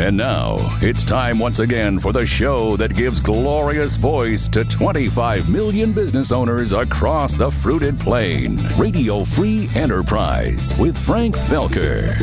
And 0.00 0.16
now 0.16 0.56
it's 0.80 1.04
time 1.04 1.38
once 1.38 1.58
again 1.58 2.00
for 2.00 2.10
the 2.10 2.24
show 2.24 2.74
that 2.78 2.94
gives 2.94 3.20
glorious 3.20 3.96
voice 3.96 4.48
to 4.48 4.64
25 4.64 5.50
million 5.50 5.92
business 5.92 6.32
owners 6.32 6.72
across 6.72 7.34
the 7.34 7.50
fruited 7.50 8.00
plain. 8.00 8.66
Radio 8.78 9.24
Free 9.24 9.68
Enterprise 9.74 10.74
with 10.78 10.96
Frank 10.96 11.36
Felker. 11.36 12.14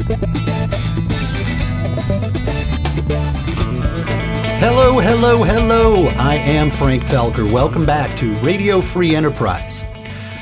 Hello, 4.58 5.00
hello, 5.00 5.44
hello. 5.44 6.08
I 6.18 6.38
am 6.38 6.72
Frank 6.72 7.04
Felker. 7.04 7.50
Welcome 7.50 7.86
back 7.86 8.18
to 8.18 8.34
Radio 8.38 8.82
Free 8.82 9.16
Enterprise. 9.16 9.86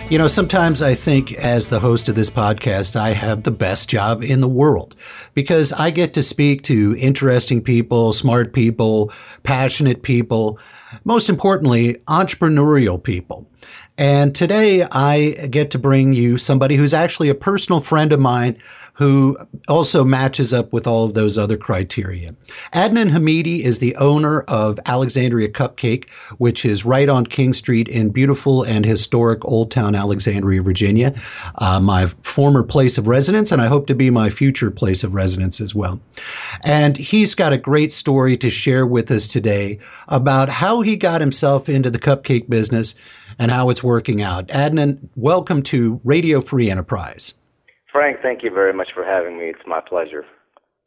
You 0.08 0.20
know, 0.20 0.28
sometimes 0.28 0.84
I 0.84 0.94
think 0.94 1.34
as 1.34 1.70
the 1.70 1.80
host 1.80 2.08
of 2.08 2.14
this 2.14 2.30
podcast, 2.30 2.96
I 2.96 3.10
have 3.10 3.42
the 3.42 3.50
best 3.50 3.90
job 3.90 4.24
in 4.24 4.40
the 4.40 4.48
world 4.48 4.96
because 5.34 5.74
I 5.74 5.90
get 5.90 6.14
to 6.14 6.22
speak 6.22 6.62
to 6.64 6.96
interesting 7.00 7.60
people, 7.60 8.14
smart 8.14 8.54
people, 8.54 9.12
passionate 9.42 10.04
people, 10.04 10.60
most 11.06 11.28
importantly, 11.28 11.96
entrepreneurial 12.08 13.02
people. 13.02 13.50
And 13.98 14.36
today 14.36 14.84
I 14.92 15.32
get 15.50 15.72
to 15.72 15.80
bring 15.80 16.14
you 16.14 16.38
somebody 16.38 16.76
who's 16.76 16.94
actually 16.94 17.30
a 17.30 17.36
personal 17.36 17.82
friend 17.82 18.14
of 18.14 18.20
mine 18.20 18.58
who 18.96 19.38
also 19.68 20.04
matches 20.06 20.54
up 20.54 20.72
with 20.72 20.88
all 20.88 21.04
of 21.04 21.14
those 21.14 21.38
other 21.38 21.58
criteria. 21.58 22.34
Adnan 22.74 23.12
Hamidi 23.12 23.60
is 23.60 23.80
the 23.80 23.96
owner 23.98 24.42
of 24.42 24.80
Alexandria 24.86 25.50
Cupcake, 25.50 26.08
which 26.38 26.66
is 26.66 26.86
right 26.86 27.10
on 27.10 27.26
King 27.26 27.54
Street 27.54 27.90
in 27.90 28.10
beautiful 28.10 28.64
and 28.64 28.86
historic 28.86 29.44
Old 29.44 29.70
Town 29.70 29.96
Alexandria, 29.96 30.62
Virginia, 30.62 31.14
uh, 31.56 31.80
my 31.82 32.08
former 32.22 32.64
place 32.64 32.98
of 32.98 33.08
residence, 33.08 33.52
and 33.52 33.62
I 33.62 33.68
hope 33.68 33.88
to 33.88 33.96
be 33.96 34.10
my 34.10 34.30
future 34.30 34.72
place 34.72 35.04
of 35.04 35.14
residence 35.14 35.60
as 35.60 35.76
well. 35.76 36.00
And 36.64 36.96
he's 36.96 37.36
got 37.36 37.52
a 37.52 37.58
great 37.58 37.92
story 37.92 38.38
to 38.38 38.50
share 38.50 38.86
with 38.86 39.12
us 39.12 39.28
today 39.28 39.78
about 40.08 40.48
how 40.48 40.82
he 40.82 40.96
got 40.96 41.20
himself 41.20 41.68
into 41.68 41.90
the 41.90 42.00
cupcake 42.00 42.48
business 42.48 42.96
and 43.38 43.52
how 43.52 43.70
it's 43.70 43.84
working 43.84 44.22
out. 44.22 44.48
Adnan, 44.48 45.00
welcome 45.16 45.62
to 45.64 46.00
Radio 46.06 46.40
Free 46.40 46.72
Enterprise. 46.72 47.34
Frank, 47.96 48.18
thank 48.22 48.44
you 48.44 48.52
very 48.52 48.74
much 48.74 48.90
for 48.94 49.06
having 49.06 49.40
me. 49.40 49.46
It's 49.46 49.66
my 49.66 49.80
pleasure. 49.80 50.26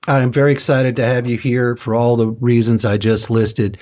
I'm 0.08 0.32
very 0.32 0.52
excited 0.52 0.96
to 0.96 1.04
have 1.04 1.26
you 1.26 1.36
here 1.36 1.76
for 1.76 1.94
all 1.94 2.16
the 2.16 2.28
reasons 2.28 2.86
I 2.86 2.96
just 2.96 3.28
listed. 3.28 3.76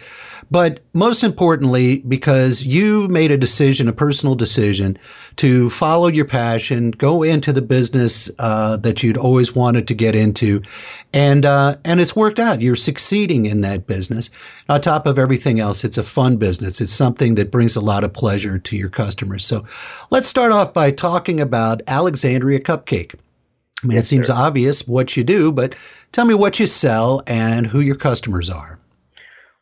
But 0.51 0.81
most 0.93 1.25
importantly, 1.25 2.01
because 2.01 2.63
you 2.63 3.09
made 3.09 3.31
a 3.31 3.37
decision, 3.37 3.89
a 3.89 3.93
personal 3.93 4.35
decision, 4.35 4.99
to 5.37 5.71
follow 5.71 6.09
your 6.09 6.25
passion, 6.25 6.93
go 6.93 7.23
into 7.23 7.53
the 7.53 7.63
business 7.63 8.31
uh, 8.39 8.77
that 8.79 9.03
you'd 9.03 9.17
always 9.17 9.55
wanted 9.55 9.89
to 9.89 9.95
get 9.95 10.15
into, 10.15 10.63
and 11.13 11.45
uh, 11.45 11.77
and 11.85 12.01
it's 12.01 12.15
worked 12.15 12.39
out. 12.39 12.61
You're 12.61 12.77
succeeding 12.77 13.47
in 13.47 13.61
that 13.63 13.87
business. 13.87 14.31
On 14.69 14.81
top 14.81 15.07
of 15.07 15.19
everything 15.19 15.59
else, 15.59 15.85
it's 15.85 15.99
a 15.99 16.05
fun 16.05 16.37
business. 16.37 16.81
It's 16.81 16.93
something 16.93 17.35
that 17.37 17.51
brings 17.51 17.75
a 17.75 17.81
lot 17.81 18.05
of 18.05 18.13
pleasure 18.13 18.59
to 18.59 18.77
your 18.77 18.89
customers. 18.89 19.45
So, 19.45 19.65
let's 20.11 20.29
start 20.29 20.53
off 20.53 20.73
by 20.73 20.93
talking 20.93 21.41
about 21.41 21.83
Alexandria 21.89 22.61
Cupcake. 22.61 23.15
I 23.83 23.87
mean, 23.87 23.97
yes, 23.97 24.07
it 24.07 24.09
seems 24.09 24.27
sir. 24.29 24.35
obvious 24.35 24.89
what 24.89 25.17
you 25.17 25.25
do, 25.25 25.53
but 25.53 25.75
tell 26.13 26.25
me 26.25 26.35
what 26.35 26.59
you 26.59 26.67
sell 26.67 27.23
and 27.27 27.67
who 27.67 27.81
your 27.81 27.97
customers 27.97 28.49
are. 28.49 28.79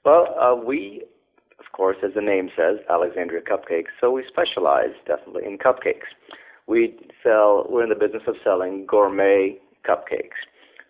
Well, 0.05 0.35
uh, 0.39 0.55
we, 0.55 1.03
of 1.59 1.73
course, 1.73 1.97
as 2.05 2.15
the 2.15 2.21
name 2.21 2.51
says, 2.57 2.79
Alexandria 2.89 3.41
Cupcakes, 3.41 3.91
so 4.01 4.13
we 4.13 4.25
specialize 4.29 4.95
definitely 5.07 5.45
in 5.45 5.59
cupcakes. 5.59 6.07
We 6.67 6.97
sell, 7.23 7.67
we're 7.69 7.83
in 7.83 7.89
the 7.89 7.97
business 7.97 8.23
of 8.27 8.37
selling 8.45 8.87
gourmet 8.87 9.59
cupcakes. 9.89 10.39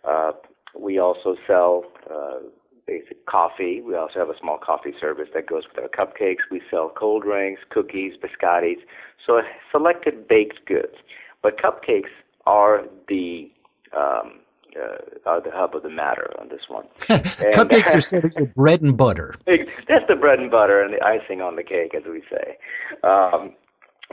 Uh, 0.06 0.32
we 0.78 0.98
also 0.98 1.36
sell 1.46 1.84
uh, 2.10 2.40
basic 2.86 3.24
coffee. 3.26 3.80
We 3.80 3.94
also 3.94 4.18
have 4.18 4.28
a 4.28 4.38
small 4.38 4.58
coffee 4.58 4.92
service 5.00 5.28
that 5.34 5.46
goes 5.46 5.62
with 5.68 5.82
our 5.82 5.88
cupcakes. 5.88 6.42
We 6.50 6.60
sell 6.70 6.92
cold 6.94 7.22
drinks, 7.22 7.62
cookies, 7.70 8.14
biscottis, 8.22 8.78
so 9.26 9.40
selected 9.72 10.28
baked 10.28 10.66
goods. 10.66 10.94
But 11.42 11.58
cupcakes 11.58 12.10
are 12.46 12.84
the 13.08 13.50
um, 13.96 14.40
uh, 14.76 15.30
are 15.30 15.40
the 15.40 15.50
hub 15.52 15.74
of 15.74 15.82
the 15.82 15.90
matter 15.90 16.32
on 16.40 16.48
this 16.48 16.62
one. 16.68 16.86
Cupcakes 17.00 17.94
are 17.94 18.00
sort 18.00 18.24
of 18.24 18.32
your 18.36 18.46
bread 18.48 18.82
and 18.82 18.96
butter. 18.96 19.34
That's 19.46 20.06
the 20.08 20.16
bread 20.16 20.38
and 20.38 20.50
butter 20.50 20.82
and 20.82 20.92
the 20.92 21.04
icing 21.04 21.40
on 21.40 21.56
the 21.56 21.62
cake, 21.62 21.94
as 21.94 22.02
we 22.04 22.22
say. 22.30 22.56
Um, 23.02 23.54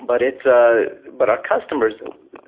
but 0.08 0.22
it's 0.22 0.46
uh, 0.46 1.12
but 1.18 1.30
our 1.30 1.42
customers, 1.42 1.94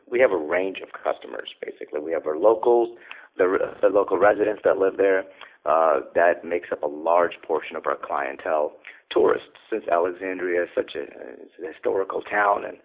we 0.10 0.20
have 0.20 0.32
a 0.32 0.38
range 0.38 0.78
of 0.82 0.90
customers. 1.04 1.50
Basically, 1.62 2.00
we 2.00 2.12
have 2.12 2.26
our 2.26 2.38
locals, 2.38 2.90
the, 3.38 3.58
the 3.82 3.90
local 3.90 4.18
residents 4.18 4.62
that 4.64 4.78
live 4.78 4.98
there. 4.98 5.24
Uh, 5.66 6.02
that 6.14 6.44
makes 6.44 6.70
up 6.72 6.84
a 6.84 6.88
large 6.88 7.34
portion 7.46 7.76
of 7.76 7.88
our 7.88 7.98
clientele. 8.04 8.74
Tourists, 9.12 9.48
since 9.70 9.84
Alexandria 9.92 10.64
is 10.64 10.70
such 10.74 10.94
a, 10.96 11.04
a 11.04 11.72
historical 11.72 12.22
town, 12.22 12.64
and 12.66 12.78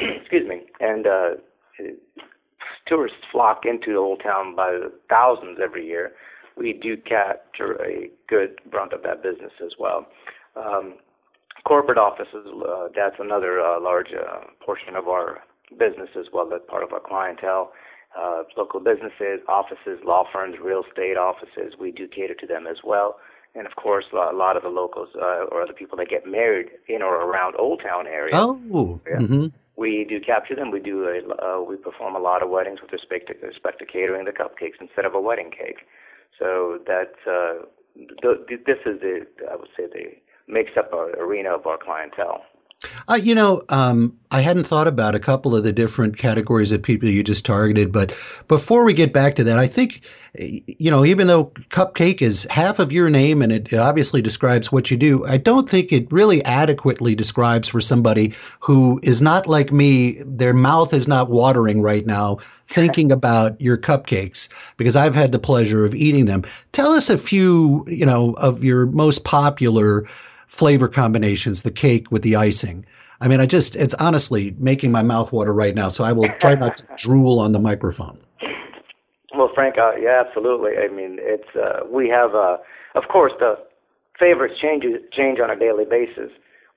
excuse 0.20 0.48
me, 0.48 0.62
and 0.80 1.06
uh, 1.06 1.30
tourists 2.86 3.18
flock 3.30 3.62
into 3.64 3.92
the 3.92 3.98
old 3.98 4.22
town 4.22 4.54
by 4.54 4.72
the 4.72 4.92
thousands 5.08 5.58
every 5.62 5.86
year. 5.86 6.12
We 6.56 6.72
do 6.72 6.96
capture 6.96 7.74
a 7.84 8.10
good 8.28 8.58
brunt 8.70 8.92
of 8.92 9.02
that 9.02 9.22
business 9.22 9.52
as 9.62 9.72
well. 9.78 10.06
Um, 10.56 10.94
corporate 11.66 11.98
offices, 11.98 12.46
uh, 12.46 12.88
that's 12.94 13.16
another 13.18 13.60
uh, 13.60 13.80
large 13.80 14.12
uh, 14.12 14.44
portion 14.64 14.96
of 14.96 15.08
our 15.08 15.42
business 15.78 16.08
as 16.18 16.26
well. 16.32 16.48
That's 16.48 16.64
part 16.68 16.82
of 16.82 16.92
our 16.92 17.00
clientele. 17.00 17.72
Uh, 18.18 18.44
local 18.56 18.80
businesses, 18.80 19.40
offices, 19.46 20.00
law 20.04 20.24
firms, 20.32 20.56
real 20.62 20.82
estate 20.88 21.18
offices, 21.18 21.74
we 21.78 21.92
do 21.92 22.08
cater 22.08 22.34
to 22.34 22.46
them 22.46 22.66
as 22.66 22.78
well. 22.82 23.16
And 23.54 23.66
of 23.66 23.76
course, 23.76 24.06
a 24.12 24.34
lot 24.34 24.56
of 24.56 24.62
the 24.62 24.70
locals 24.70 25.08
uh, 25.16 25.44
or 25.52 25.66
the 25.66 25.74
people 25.74 25.98
that 25.98 26.08
get 26.08 26.26
married 26.26 26.68
in 26.88 27.02
or 27.02 27.16
around 27.16 27.56
Old 27.58 27.82
Town 27.82 28.06
area. 28.06 28.34
Oh, 28.34 29.00
yeah. 29.06 29.16
mm-hmm 29.18 29.46
we 29.76 30.06
do 30.08 30.20
capture 30.20 30.54
them. 30.54 30.70
We 30.70 30.80
do 30.80 31.04
a, 31.04 31.20
uh, 31.44 31.62
we 31.62 31.76
perform 31.76 32.16
a 32.16 32.18
lot 32.18 32.42
of 32.42 32.50
weddings 32.50 32.80
with 32.80 32.92
respect 32.92 33.28
to, 33.28 33.46
respect 33.46 33.78
to 33.80 33.86
catering 33.86 34.24
the 34.24 34.32
cupcakes 34.32 34.80
instead 34.80 35.04
of 35.04 35.14
a 35.14 35.20
wedding 35.20 35.50
cake. 35.50 35.80
So 36.38 36.78
that 36.86 37.12
uh, 37.26 37.64
th- 38.22 38.60
this 38.66 38.78
is 38.86 39.00
the 39.00 39.26
I 39.50 39.56
would 39.56 39.68
say 39.76 39.86
the 39.86 40.16
makes 40.48 40.72
up 40.78 40.92
our 40.92 41.10
arena 41.10 41.50
of 41.50 41.66
our 41.66 41.78
clientele. 41.78 42.42
Uh, 43.08 43.14
you 43.14 43.34
know, 43.34 43.62
um, 43.70 44.16
I 44.30 44.42
hadn't 44.42 44.64
thought 44.64 44.86
about 44.86 45.14
a 45.14 45.20
couple 45.20 45.56
of 45.56 45.64
the 45.64 45.72
different 45.72 46.18
categories 46.18 46.72
of 46.72 46.82
people 46.82 47.08
you 47.08 47.22
just 47.22 47.46
targeted, 47.46 47.90
but 47.90 48.14
before 48.48 48.84
we 48.84 48.92
get 48.92 49.12
back 49.14 49.34
to 49.36 49.44
that, 49.44 49.58
I 49.58 49.66
think, 49.66 50.02
you 50.34 50.90
know, 50.90 51.04
even 51.04 51.26
though 51.26 51.46
cupcake 51.70 52.20
is 52.20 52.46
half 52.50 52.78
of 52.78 52.92
your 52.92 53.08
name 53.08 53.40
and 53.40 53.50
it, 53.50 53.72
it 53.72 53.78
obviously 53.78 54.20
describes 54.20 54.70
what 54.70 54.90
you 54.90 54.96
do, 54.98 55.24
I 55.24 55.38
don't 55.38 55.68
think 55.68 55.90
it 55.90 56.12
really 56.12 56.44
adequately 56.44 57.14
describes 57.14 57.66
for 57.66 57.80
somebody 57.80 58.34
who 58.60 59.00
is 59.02 59.22
not 59.22 59.46
like 59.46 59.72
me. 59.72 60.22
Their 60.24 60.52
mouth 60.52 60.92
is 60.92 61.08
not 61.08 61.30
watering 61.30 61.80
right 61.80 62.04
now 62.04 62.38
thinking 62.66 63.10
about 63.10 63.58
your 63.58 63.78
cupcakes 63.78 64.48
because 64.76 64.96
I've 64.96 65.14
had 65.14 65.32
the 65.32 65.38
pleasure 65.38 65.86
of 65.86 65.94
eating 65.94 66.26
them. 66.26 66.44
Tell 66.72 66.92
us 66.92 67.08
a 67.08 67.16
few, 67.16 67.86
you 67.88 68.04
know, 68.04 68.34
of 68.34 68.62
your 68.62 68.86
most 68.86 69.24
popular 69.24 70.06
flavor 70.46 70.88
combinations, 70.88 71.62
the 71.62 71.70
cake 71.70 72.10
with 72.10 72.22
the 72.22 72.36
icing. 72.36 72.84
I 73.20 73.28
mean, 73.28 73.40
I 73.40 73.46
just, 73.46 73.76
it's 73.76 73.94
honestly 73.94 74.54
making 74.58 74.92
my 74.92 75.02
mouth 75.02 75.32
water 75.32 75.52
right 75.52 75.74
now. 75.74 75.88
So 75.88 76.04
I 76.04 76.12
will 76.12 76.28
try 76.40 76.54
not 76.54 76.76
to 76.78 76.86
drool 76.98 77.38
on 77.38 77.52
the 77.52 77.58
microphone. 77.58 78.18
Well, 79.34 79.50
Frank, 79.54 79.76
uh, 79.78 79.96
yeah, 79.96 80.22
absolutely. 80.26 80.72
I 80.78 80.88
mean, 80.88 81.18
it's, 81.20 81.54
uh, 81.56 81.86
we 81.90 82.08
have, 82.08 82.34
uh, 82.34 82.58
of 82.94 83.04
course, 83.08 83.32
the 83.38 83.56
favorites 84.18 84.54
change, 84.60 84.84
change 85.12 85.40
on 85.40 85.50
a 85.50 85.56
daily 85.58 85.84
basis. 85.84 86.30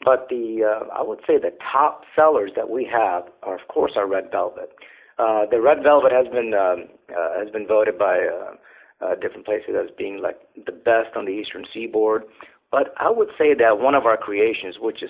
But 0.03 0.27
the, 0.29 0.63
uh, 0.63 0.87
I 0.93 1.03
would 1.03 1.19
say 1.27 1.37
the 1.37 1.53
top 1.71 2.03
sellers 2.15 2.51
that 2.55 2.69
we 2.69 2.85
have 2.85 3.23
are, 3.43 3.55
of 3.55 3.67
course, 3.67 3.93
our 3.95 4.07
red 4.07 4.31
velvet. 4.31 4.71
Uh, 5.17 5.45
the 5.51 5.61
red 5.61 5.83
velvet 5.83 6.13
has 6.13 6.27
been, 6.27 6.53
um, 6.53 6.87
uh, 7.11 7.37
has 7.37 7.49
been 7.49 7.67
voted 7.67 7.97
by, 7.97 8.19
uh, 8.19 8.55
uh, 9.01 9.15
different 9.15 9.45
places 9.45 9.75
as 9.77 9.89
being 9.97 10.21
like 10.21 10.39
the 10.65 10.71
best 10.71 11.15
on 11.15 11.25
the 11.25 11.31
eastern 11.31 11.65
seaboard. 11.73 12.23
But 12.71 12.93
I 12.97 13.09
would 13.09 13.29
say 13.37 13.53
that 13.55 13.79
one 13.79 13.95
of 13.95 14.05
our 14.05 14.17
creations, 14.17 14.75
which 14.79 15.01
is 15.01 15.09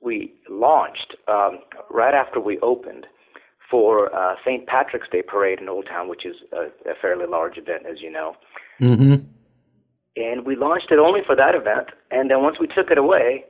we 0.00 0.34
launched 0.48 1.16
um, 1.28 1.58
right 1.90 2.14
after 2.14 2.40
we 2.40 2.58
opened 2.60 3.06
for 3.70 4.14
uh, 4.14 4.34
St. 4.44 4.66
Patrick's 4.66 5.08
Day 5.10 5.22
Parade 5.22 5.60
in 5.60 5.68
Old 5.68 5.86
Town, 5.86 6.08
which 6.08 6.26
is 6.26 6.36
a, 6.52 6.90
a 6.90 6.94
fairly 7.00 7.26
large 7.26 7.56
event, 7.56 7.84
as 7.90 8.00
you 8.00 8.10
know. 8.10 8.34
Mm-hmm. 8.80 9.26
And 10.16 10.44
we 10.44 10.56
launched 10.56 10.90
it 10.90 10.98
only 10.98 11.20
for 11.24 11.36
that 11.36 11.54
event. 11.54 11.88
And 12.10 12.30
then 12.30 12.42
once 12.42 12.56
we 12.58 12.66
took 12.66 12.90
it 12.90 12.98
away, 12.98 13.44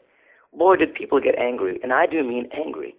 boy, 0.53 0.77
did 0.77 0.95
people 0.95 1.21
get 1.21 1.39
angry. 1.39 1.81
And 1.83 1.93
I 1.93 2.07
do 2.07 2.23
mean 2.23 2.49
angry. 2.53 2.95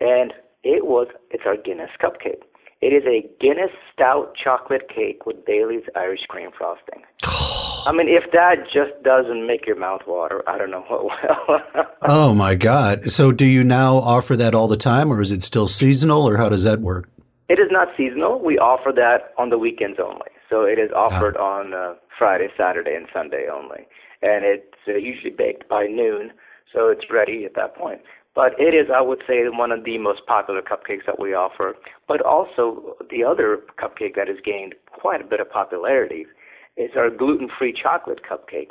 And 0.00 0.32
it 0.64 0.84
was, 0.84 1.08
it's 1.30 1.44
our 1.46 1.56
Guinness 1.56 1.90
cupcake. 2.02 2.42
It 2.82 2.88
is 2.88 3.04
a 3.06 3.26
Guinness 3.40 3.70
stout 3.92 4.34
chocolate 4.42 4.88
cake 4.94 5.24
with 5.24 5.46
Bailey's 5.46 5.84
Irish 5.94 6.26
cream 6.28 6.50
frosting. 6.56 7.02
I 7.86 7.92
mean, 7.92 8.08
if 8.08 8.30
that 8.32 8.64
just 8.72 9.00
doesn't 9.04 9.46
make 9.46 9.66
your 9.66 9.76
mouth 9.76 10.02
water, 10.06 10.42
I 10.48 10.58
don't 10.58 10.72
know 10.72 10.84
what 10.88 11.04
will. 11.04 11.84
oh 12.02 12.34
my 12.34 12.56
God! 12.56 13.12
So, 13.12 13.30
do 13.30 13.44
you 13.44 13.62
now 13.62 13.96
offer 13.96 14.36
that 14.36 14.54
all 14.54 14.66
the 14.66 14.76
time, 14.76 15.12
or 15.12 15.20
is 15.20 15.30
it 15.30 15.44
still 15.44 15.68
seasonal, 15.68 16.28
or 16.28 16.36
how 16.36 16.48
does 16.48 16.64
that 16.64 16.80
work? 16.80 17.08
It 17.48 17.60
is 17.60 17.68
not 17.70 17.88
seasonal. 17.96 18.40
We 18.40 18.58
offer 18.58 18.92
that 18.96 19.32
on 19.38 19.50
the 19.50 19.58
weekends 19.58 20.00
only. 20.02 20.26
So 20.50 20.62
it 20.62 20.78
is 20.78 20.90
offered 20.94 21.36
on 21.36 21.74
uh, 21.74 21.94
Friday, 22.18 22.48
Saturday, 22.56 22.94
and 22.94 23.06
Sunday 23.12 23.46
only, 23.52 23.86
and 24.22 24.44
it's 24.44 24.76
uh, 24.88 24.94
usually 24.94 25.30
baked 25.30 25.68
by 25.68 25.86
noon, 25.86 26.32
so 26.72 26.88
it's 26.88 27.04
ready 27.10 27.44
at 27.44 27.54
that 27.54 27.76
point. 27.76 28.00
But 28.34 28.52
it 28.60 28.74
is, 28.74 28.88
I 28.94 29.00
would 29.00 29.22
say, 29.26 29.48
one 29.48 29.72
of 29.72 29.84
the 29.84 29.96
most 29.96 30.26
popular 30.26 30.60
cupcakes 30.60 31.06
that 31.06 31.18
we 31.18 31.34
offer. 31.34 31.74
But 32.06 32.20
also, 32.20 32.96
the 33.10 33.24
other 33.24 33.60
cupcake 33.78 34.14
that 34.16 34.28
has 34.28 34.36
gained 34.44 34.74
quite 34.92 35.22
a 35.22 35.24
bit 35.24 35.40
of 35.40 35.50
popularity 35.50 36.26
is 36.76 36.90
our 36.96 37.10
gluten-free 37.10 37.74
chocolate 37.80 38.20
cupcake. 38.28 38.70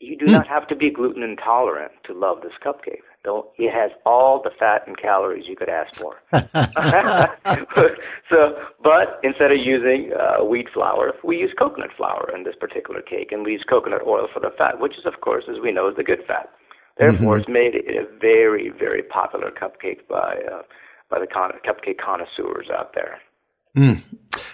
You 0.00 0.16
do 0.16 0.26
mm. 0.26 0.30
not 0.30 0.46
have 0.46 0.68
to 0.68 0.76
be 0.76 0.90
gluten 0.90 1.22
intolerant 1.22 1.92
to 2.04 2.14
love 2.14 2.40
this 2.42 2.52
cupcake. 2.64 3.02
Though 3.24 3.50
it 3.58 3.72
has 3.72 3.90
all 4.06 4.40
the 4.42 4.50
fat 4.56 4.86
and 4.86 4.96
calories 4.96 5.46
you 5.48 5.56
could 5.56 5.68
ask 5.68 5.94
for. 5.96 6.14
so, 8.30 8.54
but 8.82 9.18
instead 9.24 9.50
of 9.50 9.58
using 9.58 10.12
uh, 10.12 10.44
wheat 10.44 10.68
flour, 10.72 11.12
we 11.24 11.38
use 11.38 11.52
coconut 11.58 11.90
flour 11.96 12.30
in 12.34 12.44
this 12.44 12.54
particular 12.58 13.02
cake, 13.02 13.32
and 13.32 13.44
we 13.44 13.52
use 13.52 13.64
coconut 13.68 14.02
oil 14.06 14.28
for 14.32 14.38
the 14.38 14.50
fat, 14.56 14.80
which 14.80 14.96
is, 14.96 15.04
of 15.04 15.20
course, 15.20 15.44
as 15.50 15.56
we 15.60 15.72
know, 15.72 15.88
is 15.88 15.96
the 15.96 16.04
good 16.04 16.22
fat. 16.28 16.48
Therefore, 16.96 17.34
mm-hmm. 17.34 17.40
it's 17.40 17.48
made 17.48 17.74
it 17.74 17.86
a 17.96 18.06
very, 18.18 18.70
very 18.70 19.02
popular 19.02 19.50
cupcake 19.50 20.06
by 20.08 20.38
uh, 20.52 20.62
by 21.10 21.18
the 21.18 21.26
con- 21.26 21.52
cupcake 21.66 21.98
connoisseurs 21.98 22.68
out 22.76 22.92
there. 22.94 23.20
Mm. 23.76 24.02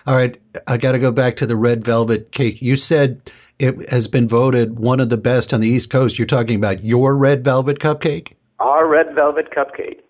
All 0.07 0.15
right, 0.15 0.39
I 0.67 0.77
got 0.77 0.93
to 0.93 0.99
go 0.99 1.11
back 1.11 1.37
to 1.37 1.47
the 1.47 1.57
red 1.57 1.83
velvet 1.83 2.33
cake. 2.33 2.61
You 2.61 2.77
said 2.77 3.31
it 3.59 3.89
has 3.89 4.07
been 4.07 4.29
voted 4.29 4.79
one 4.79 5.01
of 5.01 5.09
the 5.09 5.17
best 5.17 5.55
on 5.55 5.61
the 5.61 5.69
East 5.69 5.91
Coast. 5.91 6.19
You're 6.19 6.27
talking 6.27 6.57
about 6.57 6.85
your 6.85 7.17
red 7.17 7.43
velvet 7.43 7.79
cupcake? 7.79 8.35
Our 8.59 8.87
red 8.87 9.15
velvet 9.15 9.49
cupcake. 9.51 10.01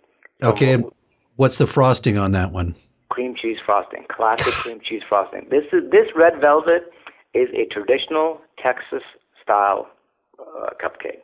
Okay, 0.43 0.75
um, 0.75 0.91
what's 1.37 1.59
the 1.59 1.67
frosting 1.67 2.19
on 2.19 2.33
that 2.33 2.51
one? 2.51 2.75
Cream 3.11 3.37
cheese 3.41 3.59
frosting, 3.65 4.05
classic 4.11 4.53
cream 4.55 4.81
cheese 4.83 5.03
frosting. 5.09 5.47
This 5.51 5.65
is 5.73 5.89
this 5.93 6.09
red 6.17 6.41
velvet 6.41 6.91
is 7.33 7.49
a 7.55 7.67
traditional 7.73 8.41
Texas 8.61 9.03
style 9.41 9.89
uh, 10.41 10.71
cupcake. 10.83 11.21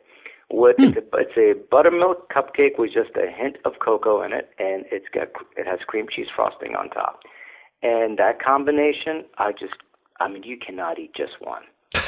With 0.49 0.77
hmm. 0.77 0.85
it's, 0.85 0.97
a, 0.97 1.17
it's 1.17 1.37
a 1.37 1.53
buttermilk 1.69 2.31
cupcake 2.31 2.77
with 2.77 2.91
just 2.93 3.11
a 3.17 3.29
hint 3.29 3.57
of 3.65 3.73
cocoa 3.83 4.21
in 4.21 4.31
it, 4.31 4.49
and 4.59 4.85
it's 4.91 5.07
got 5.13 5.27
it 5.57 5.67
has 5.67 5.79
cream 5.85 6.07
cheese 6.09 6.27
frosting 6.33 6.75
on 6.75 6.89
top. 6.89 7.19
And 7.83 8.17
that 8.17 8.41
combination, 8.41 9.25
I 9.37 9.51
just, 9.53 9.73
I 10.19 10.27
mean, 10.27 10.43
you 10.43 10.57
cannot 10.57 10.99
eat 10.99 11.13
just 11.15 11.33
one. 11.41 11.63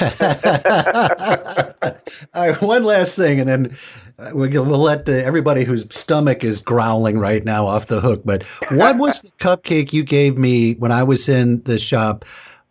All 2.34 2.48
right, 2.50 2.62
one 2.62 2.84
last 2.84 3.16
thing, 3.16 3.40
and 3.40 3.48
then 3.48 3.76
uh, 4.18 4.30
we'll, 4.32 4.64
we'll 4.64 4.78
let 4.78 5.04
the, 5.04 5.24
everybody 5.24 5.64
whose 5.64 5.86
stomach 5.94 6.44
is 6.44 6.60
growling 6.60 7.18
right 7.18 7.44
now 7.44 7.66
off 7.66 7.86
the 7.86 8.00
hook. 8.00 8.22
But 8.24 8.44
what 8.70 8.98
was 8.98 9.20
the 9.20 9.30
cupcake 9.38 9.92
you 9.92 10.04
gave 10.04 10.38
me 10.38 10.74
when 10.74 10.92
I 10.92 11.02
was 11.02 11.28
in 11.28 11.62
the 11.64 11.78
shop 11.78 12.24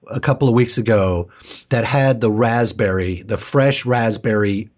a 0.08 0.20
couple 0.20 0.48
of 0.48 0.54
weeks 0.54 0.78
ago 0.78 1.30
that 1.70 1.84
had 1.84 2.22
the 2.22 2.32
raspberry, 2.32 3.22
the 3.24 3.38
fresh 3.38 3.86
raspberry 3.86 4.70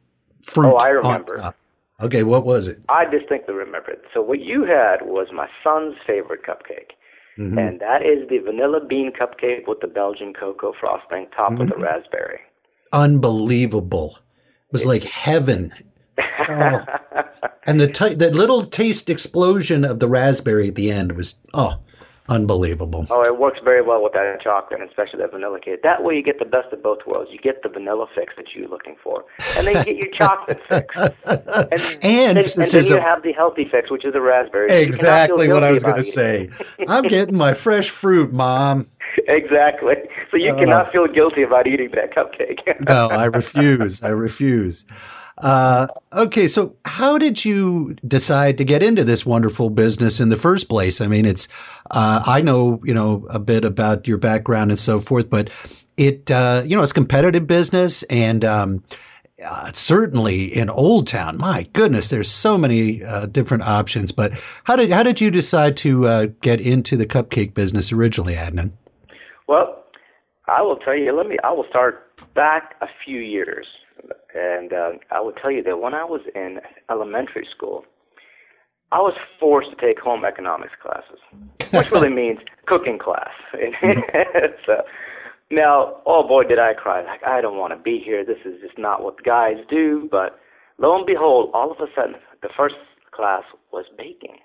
fruit? 0.44 0.74
Oh, 0.74 0.77
I 0.77 0.89
remember. 0.89 1.54
Okay, 2.01 2.24
what 2.24 2.45
was 2.45 2.68
it? 2.68 2.81
I 2.89 3.06
distinctly 3.06 3.54
remember 3.54 3.92
it. 3.92 4.04
So 4.13 4.22
what 4.22 4.42
you 4.42 4.66
had 4.66 5.04
was 5.04 5.27
my 5.31 5.48
son's 5.63 5.95
favorite 6.06 6.42
cupcake. 6.44 6.92
Mm-hmm. 7.37 7.57
And 7.57 7.79
that 7.81 8.01
is 8.01 8.27
the 8.29 8.39
vanilla 8.39 8.79
bean 8.85 9.11
cupcake 9.11 9.67
with 9.67 9.81
the 9.81 9.87
Belgian 9.87 10.33
cocoa 10.33 10.73
frosting 10.79 11.27
topped 11.35 11.53
mm-hmm. 11.53 11.61
with 11.61 11.69
the 11.69 11.77
raspberry. 11.77 12.39
Unbelievable. 12.93 14.17
It 14.17 14.71
was 14.71 14.85
like 14.85 15.03
heaven. 15.03 15.73
oh. 16.49 16.85
And 17.67 17.81
the 17.81 17.87
t- 17.87 18.13
the 18.13 18.29
little 18.29 18.63
taste 18.63 19.09
explosion 19.09 19.85
of 19.85 19.99
the 19.99 20.07
raspberry 20.07 20.67
at 20.67 20.75
the 20.75 20.91
end 20.91 21.13
was 21.13 21.39
oh 21.55 21.79
Unbelievable. 22.27 23.06
Oh, 23.12 23.24
it 23.24 23.38
works 23.38 23.60
very 23.63 23.83
well 23.83 24.04
with 24.04 24.13
that 24.13 24.42
chocolate, 24.42 24.81
especially 24.81 25.19
that 25.19 25.31
vanilla 25.31 25.60
cake. 25.60 25.83
That 25.83 26.04
way, 26.04 26.16
you 26.16 26.24
get 26.24 26.39
the 26.39 26.45
best 26.45 26.74
of 26.74 26.81
both 26.81 27.06
worlds. 27.06 27.30
You 27.31 27.38
get 27.38 27.62
the 27.62 27.69
vanilla 27.69 28.07
fix 28.16 28.33
that 28.38 28.45
you're 28.56 28.68
looking 28.68 28.95
for, 29.04 29.25
and 29.56 29.68
then 29.68 29.75
you 29.77 29.83
get 29.83 29.95
your 29.98 30.12
chocolate 30.18 30.60
fix, 30.68 30.95
and, 30.98 31.13
and, 31.25 31.39
and, 32.01 32.38
and 32.39 32.48
then 32.48 32.83
you 32.86 32.98
a, 32.98 33.01
have 33.01 33.22
the 33.22 33.31
healthy 33.31 33.68
fix, 33.69 33.92
which 33.92 34.06
is 34.06 34.13
the 34.13 34.22
raspberry. 34.22 34.72
Exactly 34.72 35.50
what 35.50 35.63
I 35.63 35.72
was 35.72 35.83
going 35.83 35.98
to 35.98 36.04
say. 36.04 36.50
I'm 36.88 37.04
getting 37.04 37.38
my 37.38 37.54
fresh 37.54 37.92
fruit, 37.92 38.33
Mom. 38.33 38.88
Exactly. 39.27 39.95
So 40.31 40.38
you 40.38 40.51
uh, 40.51 40.56
cannot 40.56 40.92
feel 40.92 41.07
guilty 41.07 41.44
about 41.44 41.68
eating 41.68 41.92
that 41.92 42.13
cupcake. 42.16 42.60
no, 42.89 43.07
I 43.10 43.25
refuse. 43.33 44.04
I 44.04 44.10
refuse. 44.10 44.83
Uh, 45.39 45.87
okay, 46.13 46.47
so 46.47 46.73
how 46.85 47.17
did 47.17 47.43
you 47.43 47.95
decide 48.07 48.57
to 48.57 48.63
get 48.63 48.81
into 48.81 49.03
this 49.03 49.25
wonderful 49.25 49.69
business 49.69 50.19
in 50.19 50.29
the 50.29 50.37
first 50.37 50.69
place? 50.69 51.01
I 51.01 51.07
mean, 51.07 51.25
it's 51.25 51.47
uh, 51.91 52.23
I 52.25 52.41
know 52.41 52.79
you 52.83 52.93
know 52.93 53.25
a 53.29 53.39
bit 53.39 53.65
about 53.65 54.07
your 54.07 54.17
background 54.17 54.71
and 54.71 54.79
so 54.79 54.99
forth, 54.99 55.29
but 55.29 55.49
it 55.97 56.31
uh, 56.31 56.63
you 56.65 56.75
know 56.75 56.83
it's 56.83 56.93
competitive 56.93 57.47
business 57.47 58.03
and. 58.03 58.45
Um, 58.45 58.83
uh, 59.45 59.69
certainly 59.73 60.45
in 60.45 60.69
Old 60.69 61.07
Town, 61.07 61.38
my 61.38 61.63
goodness, 61.73 62.09
there's 62.09 62.31
so 62.31 62.57
many 62.57 63.03
uh, 63.03 63.25
different 63.25 63.63
options. 63.63 64.09
But 64.13 64.31
how 64.63 64.77
did 64.77 64.93
how 64.93 65.03
did 65.03 65.19
you 65.19 65.29
decide 65.29 65.75
to 65.77 66.07
uh, 66.07 66.27
get 66.41 66.61
into 66.61 66.95
the 66.95 67.05
cupcake 67.05 67.53
business 67.53 67.91
originally, 67.91 68.35
Adnan? 68.35 68.71
Well, 69.47 69.83
I 70.47 70.61
will 70.61 70.77
tell 70.77 70.95
you. 70.95 71.11
Let 71.11 71.27
me. 71.27 71.38
I 71.43 71.51
will 71.51 71.65
start 71.69 72.17
back 72.33 72.75
a 72.81 72.88
few 73.03 73.19
years. 73.19 73.67
And 74.35 74.73
uh, 74.73 74.91
I 75.11 75.21
will 75.21 75.31
tell 75.31 75.49
you 75.49 75.63
that 75.63 75.79
when 75.79 75.93
I 75.93 76.03
was 76.03 76.21
in 76.35 76.59
elementary 76.89 77.47
school, 77.55 77.85
I 78.91 78.99
was 78.99 79.13
forced 79.39 79.69
to 79.71 79.75
take 79.77 79.99
home 79.99 80.25
economics 80.25 80.73
classes, 80.81 81.19
which 81.71 81.89
really 81.91 82.09
means 82.23 82.39
cooking 82.65 82.99
class. 82.99 83.31
so, 84.65 84.83
now, 85.49 86.01
oh 86.05 86.27
boy, 86.27 86.43
did 86.43 86.59
I 86.59 86.73
cry! 86.73 87.03
Like 87.03 87.23
I 87.25 87.39
don't 87.39 87.57
want 87.57 87.73
to 87.73 87.79
be 87.81 88.01
here. 88.03 88.25
This 88.25 88.39
is 88.45 88.59
just 88.61 88.77
not 88.77 89.03
what 89.03 89.23
guys 89.23 89.55
do. 89.69 90.07
But 90.11 90.38
lo 90.79 90.95
and 90.97 91.05
behold, 91.05 91.51
all 91.53 91.71
of 91.71 91.77
a 91.79 91.88
sudden, 91.95 92.15
the 92.41 92.49
first 92.55 92.75
class 93.11 93.43
was 93.71 93.85
baking, 93.97 94.38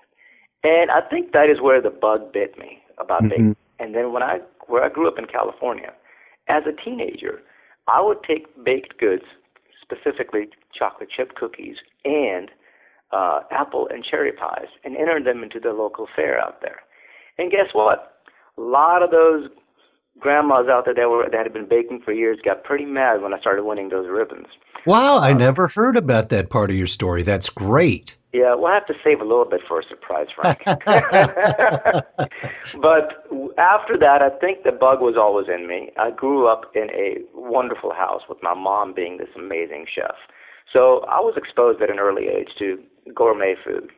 and 0.63 0.89
I 0.89 1.01
think 1.01 1.33
that 1.33 1.49
is 1.49 1.61
where 1.61 1.81
the 1.81 1.89
bug 1.89 2.31
bit 2.31 2.57
me 2.57 2.79
about 2.97 3.23
mm-hmm. 3.23 3.29
baking. 3.29 3.55
And 3.79 3.93
then 3.93 4.13
when 4.13 4.23
I 4.23 4.39
where 4.67 4.83
I 4.83 4.89
grew 4.89 5.07
up 5.07 5.17
in 5.17 5.25
California, 5.25 5.91
as 6.47 6.63
a 6.65 6.83
teenager, 6.83 7.41
I 7.87 8.01
would 8.01 8.23
take 8.23 8.47
baked 8.63 8.97
goods 8.99 9.25
specifically 9.91 10.49
chocolate 10.77 11.09
chip 11.15 11.35
cookies 11.35 11.77
and 12.05 12.49
uh, 13.11 13.41
apple 13.51 13.87
and 13.91 14.05
cherry 14.09 14.31
pies, 14.31 14.67
and 14.85 14.95
entered 14.95 15.25
them 15.25 15.43
into 15.43 15.59
the 15.59 15.73
local 15.73 16.07
fair 16.15 16.39
out 16.39 16.61
there. 16.61 16.79
And 17.37 17.51
guess 17.51 17.67
what? 17.73 18.21
A 18.57 18.61
lot 18.61 19.03
of 19.03 19.11
those 19.11 19.49
grandmas 20.19 20.67
out 20.69 20.85
there 20.85 20.93
that 20.93 21.09
were 21.09 21.27
that 21.29 21.43
had 21.43 21.53
been 21.53 21.67
baking 21.67 22.01
for 22.03 22.13
years 22.13 22.37
got 22.43 22.63
pretty 22.63 22.85
mad 22.85 23.21
when 23.21 23.33
I 23.33 23.39
started 23.39 23.63
winning 23.63 23.89
those 23.89 24.07
ribbons. 24.09 24.47
Wow, 24.85 25.17
I 25.17 25.31
uh, 25.31 25.37
never 25.37 25.67
heard 25.67 25.97
about 25.97 26.29
that 26.29 26.49
part 26.49 26.69
of 26.69 26.75
your 26.75 26.87
story. 26.87 27.23
That's 27.23 27.49
great. 27.49 28.15
Yeah, 28.33 28.55
we'll 28.55 28.71
have 28.71 28.87
to 28.87 28.93
save 29.03 29.19
a 29.19 29.25
little 29.25 29.43
bit 29.45 29.59
for 29.67 29.81
a 29.81 29.83
surprise, 29.83 30.27
Frank. 30.33 30.61
but 32.81 33.27
after 33.57 33.97
that, 33.97 34.21
I 34.21 34.29
think 34.39 34.63
the 34.63 34.71
bug 34.71 35.01
was 35.01 35.15
always 35.17 35.47
in 35.53 35.67
me. 35.67 35.89
I 35.97 36.11
grew 36.11 36.47
up 36.47 36.71
in 36.73 36.89
a 36.91 37.17
wonderful 37.33 37.93
house 37.93 38.21
with 38.29 38.37
my 38.41 38.53
mom 38.53 38.93
being 38.93 39.17
this 39.17 39.27
amazing 39.35 39.85
chef. 39.93 40.15
So 40.71 41.03
I 41.09 41.19
was 41.19 41.33
exposed 41.35 41.81
at 41.81 41.89
an 41.89 41.99
early 41.99 42.27
age 42.29 42.49
to 42.59 42.79
gourmet 43.13 43.55
food. 43.65 43.89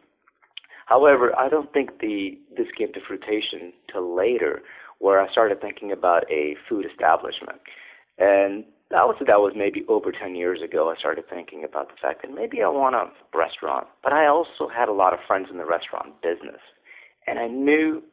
However, 0.88 1.38
I 1.38 1.48
don't 1.48 1.72
think 1.72 2.00
the 2.00 2.38
this 2.58 2.68
came 2.76 2.92
to 2.94 3.00
fruition 3.08 3.72
till 3.92 4.16
later, 4.16 4.64
where 5.00 5.20
I 5.22 5.32
started 5.32 5.62
thinking 5.62 5.92
about 5.92 6.30
a 6.32 6.56
food 6.68 6.86
establishment. 6.92 7.60
And 8.18 8.66
that 8.92 9.08
was 9.08 9.16
that 9.26 9.40
was 9.40 9.54
maybe 9.56 9.84
over 9.88 10.12
10 10.12 10.36
years 10.36 10.62
ago. 10.62 10.92
I 10.92 11.00
started 11.00 11.26
thinking 11.30 11.64
about 11.64 11.88
the 11.88 11.96
fact 12.02 12.22
that 12.22 12.34
maybe 12.34 12.62
I 12.62 12.68
want 12.68 12.96
a 12.96 13.10
restaurant, 13.38 13.88
but 14.04 14.14
I 14.14 14.28
also 14.28 14.68
had 14.68 14.90
a 14.90 14.94
lot 14.94 15.14
of 15.14 15.20
friends 15.26 15.48
in 15.50 15.58
the 15.58 15.66
restaurant 15.66 16.22
business, 16.22 16.62
and 17.28 17.40
I 17.40 17.48
knew 17.48 18.04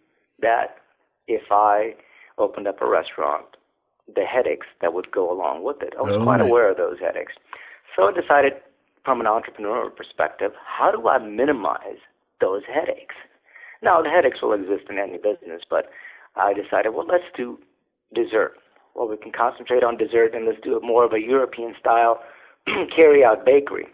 that 0.40 0.76
if 1.28 1.42
I 1.50 1.94
opened 2.38 2.66
up 2.66 2.80
a 2.80 2.88
restaurant, 2.88 3.44
the 4.14 4.22
headaches 4.22 4.66
that 4.80 4.94
would 4.94 5.10
go 5.12 5.30
along 5.30 5.64
with 5.64 5.82
it. 5.82 5.94
I 5.98 6.02
was 6.02 6.14
oh, 6.14 6.22
quite 6.24 6.40
aware 6.40 6.70
of 6.70 6.76
those 6.76 6.98
headaches, 6.98 7.34
so 7.94 8.04
I 8.04 8.12
decided, 8.12 8.54
from 9.04 9.20
an 9.20 9.26
entrepreneurial 9.26 9.94
perspective, 9.94 10.52
how 10.64 10.90
do 10.90 11.08
I 11.08 11.18
minimize 11.18 12.00
those 12.40 12.62
headaches? 12.72 13.14
Now 13.82 14.02
the 14.02 14.10
headaches 14.10 14.42
will 14.42 14.52
exist 14.52 14.84
in 14.88 14.98
any 14.98 15.16
business, 15.16 15.62
but 15.68 15.90
I 16.36 16.54
decided, 16.54 16.90
well, 16.94 17.06
let's 17.06 17.24
do 17.36 17.58
dessert 18.14 18.54
well, 18.94 19.08
we 19.08 19.16
can 19.16 19.32
concentrate 19.32 19.82
on 19.82 19.96
dessert 19.96 20.34
and 20.34 20.46
let's 20.46 20.60
do 20.62 20.76
it 20.76 20.82
more 20.82 21.04
of 21.04 21.12
a 21.12 21.20
European 21.20 21.74
style 21.78 22.20
carry 22.94 23.24
out 23.24 23.44
bakery. 23.44 23.86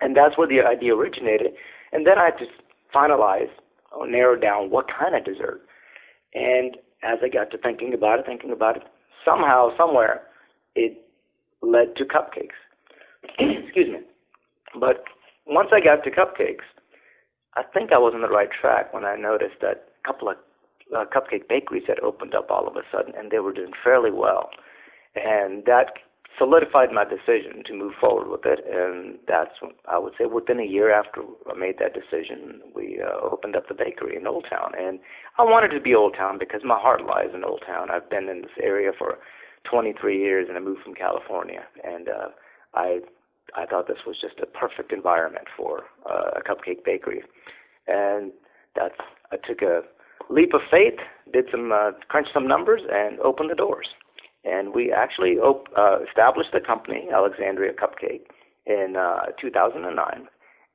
And 0.00 0.16
that's 0.16 0.38
where 0.38 0.48
the 0.48 0.60
idea 0.60 0.94
originated. 0.94 1.52
And 1.92 2.06
then 2.06 2.18
I 2.18 2.30
just 2.30 2.52
finalized 2.94 3.50
or 3.92 4.08
narrowed 4.08 4.40
down 4.40 4.70
what 4.70 4.86
kind 4.88 5.14
of 5.14 5.24
dessert. 5.24 5.60
And 6.34 6.76
as 7.02 7.18
I 7.22 7.28
got 7.28 7.50
to 7.50 7.58
thinking 7.58 7.92
about 7.92 8.20
it, 8.20 8.26
thinking 8.26 8.52
about 8.52 8.76
it, 8.76 8.82
somehow, 9.24 9.76
somewhere, 9.76 10.22
it 10.74 11.04
led 11.62 11.96
to 11.96 12.04
cupcakes. 12.04 12.56
Excuse 13.38 13.88
me. 13.88 14.00
But 14.78 15.04
once 15.46 15.68
I 15.72 15.80
got 15.80 16.04
to 16.04 16.10
cupcakes, 16.10 16.64
I 17.56 17.62
think 17.74 17.92
I 17.92 17.98
was 17.98 18.12
on 18.14 18.22
the 18.22 18.28
right 18.28 18.48
track 18.60 18.94
when 18.94 19.04
I 19.04 19.16
noticed 19.16 19.60
that 19.60 19.88
a 20.02 20.06
couple 20.06 20.28
of 20.28 20.36
uh, 20.96 21.04
cupcake 21.04 21.48
bakeries 21.48 21.84
that 21.88 22.02
opened 22.02 22.34
up 22.34 22.50
all 22.50 22.66
of 22.66 22.76
a 22.76 22.82
sudden, 22.92 23.14
and 23.16 23.30
they 23.30 23.38
were 23.38 23.52
doing 23.52 23.72
fairly 23.84 24.10
well. 24.10 24.50
And 25.14 25.64
that 25.66 25.92
solidified 26.38 26.92
my 26.92 27.04
decision 27.04 27.62
to 27.66 27.74
move 27.74 27.92
forward 28.00 28.28
with 28.28 28.44
it. 28.44 28.60
And 28.70 29.18
that's, 29.26 29.50
I 29.88 29.98
would 29.98 30.14
say, 30.18 30.26
within 30.26 30.60
a 30.60 30.64
year 30.64 30.92
after 30.92 31.22
I 31.50 31.54
made 31.54 31.76
that 31.78 31.94
decision, 31.94 32.60
we 32.74 33.00
uh, 33.02 33.20
opened 33.20 33.56
up 33.56 33.68
the 33.68 33.74
bakery 33.74 34.16
in 34.16 34.26
Old 34.26 34.46
Town. 34.48 34.72
And 34.78 35.00
I 35.38 35.42
wanted 35.42 35.68
to 35.74 35.80
be 35.80 35.94
Old 35.94 36.14
Town 36.16 36.38
because 36.38 36.62
my 36.64 36.78
heart 36.78 37.04
lies 37.04 37.34
in 37.34 37.44
Old 37.44 37.62
Town. 37.66 37.90
I've 37.90 38.08
been 38.08 38.28
in 38.28 38.42
this 38.42 38.56
area 38.62 38.92
for 38.96 39.18
23 39.70 40.18
years, 40.18 40.46
and 40.48 40.56
I 40.56 40.60
moved 40.60 40.82
from 40.82 40.94
California. 40.94 41.64
And 41.84 42.08
uh, 42.08 42.28
I, 42.74 43.00
I 43.56 43.66
thought 43.66 43.88
this 43.88 44.06
was 44.06 44.16
just 44.20 44.38
a 44.40 44.46
perfect 44.46 44.92
environment 44.92 45.46
for 45.56 45.84
uh, 46.08 46.38
a 46.38 46.42
cupcake 46.42 46.84
bakery. 46.84 47.22
And 47.86 48.32
that's, 48.76 48.94
I 49.32 49.36
took 49.36 49.62
a 49.62 49.82
leap 50.28 50.52
of 50.54 50.60
faith, 50.70 50.98
did 51.32 51.46
some, 51.50 51.72
uh, 51.72 51.92
crunched 52.08 52.32
some 52.34 52.46
numbers, 52.46 52.82
and 52.90 53.18
opened 53.20 53.50
the 53.50 53.54
doors 53.54 53.88
and 54.44 54.74
we 54.74 54.92
actually 54.92 55.38
op- 55.38 55.68
uh, 55.76 55.98
established 56.06 56.50
the 56.52 56.60
company, 56.60 57.08
Alexandria 57.12 57.72
Cupcake, 57.72 58.26
in 58.66 58.96
uh, 58.96 59.26
2009. 59.40 60.28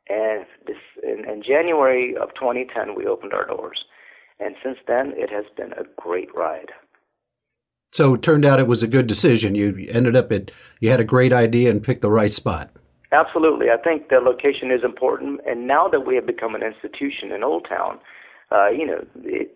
And 0.07 0.45
this, 0.67 0.77
in, 1.01 1.27
in 1.27 1.41
January 1.41 2.15
of 2.15 2.33
2010, 2.35 2.95
we 2.95 3.07
opened 3.07 3.33
our 3.33 3.45
doors. 3.45 3.85
And 4.39 4.55
since 4.63 4.77
then, 4.87 5.13
it 5.15 5.31
has 5.31 5.45
been 5.57 5.73
a 5.73 5.83
great 5.97 6.33
ride. 6.35 6.71
So 7.91 8.13
it 8.13 8.21
turned 8.21 8.45
out 8.45 8.59
it 8.59 8.67
was 8.67 8.83
a 8.83 8.87
good 8.87 9.07
decision. 9.07 9.55
You 9.55 9.87
ended 9.89 10.15
up 10.15 10.31
at, 10.31 10.51
you 10.79 10.91
had 10.91 10.99
a 10.99 11.05
great 11.05 11.33
idea 11.33 11.71
and 11.71 11.81
picked 11.81 12.01
the 12.01 12.11
right 12.11 12.33
spot. 12.33 12.69
Absolutely. 13.11 13.67
I 13.69 13.77
think 13.77 14.09
the 14.09 14.19
location 14.19 14.69
is 14.69 14.83
important. 14.83 15.39
And 15.47 15.65
now 15.65 15.87
that 15.87 16.05
we 16.05 16.15
have 16.15 16.25
become 16.25 16.53
an 16.53 16.63
institution 16.63 17.31
in 17.31 17.43
Old 17.43 17.65
Town, 17.67 17.99
uh, 18.51 18.69
you 18.69 18.85
know, 18.85 19.05
it, 19.23 19.55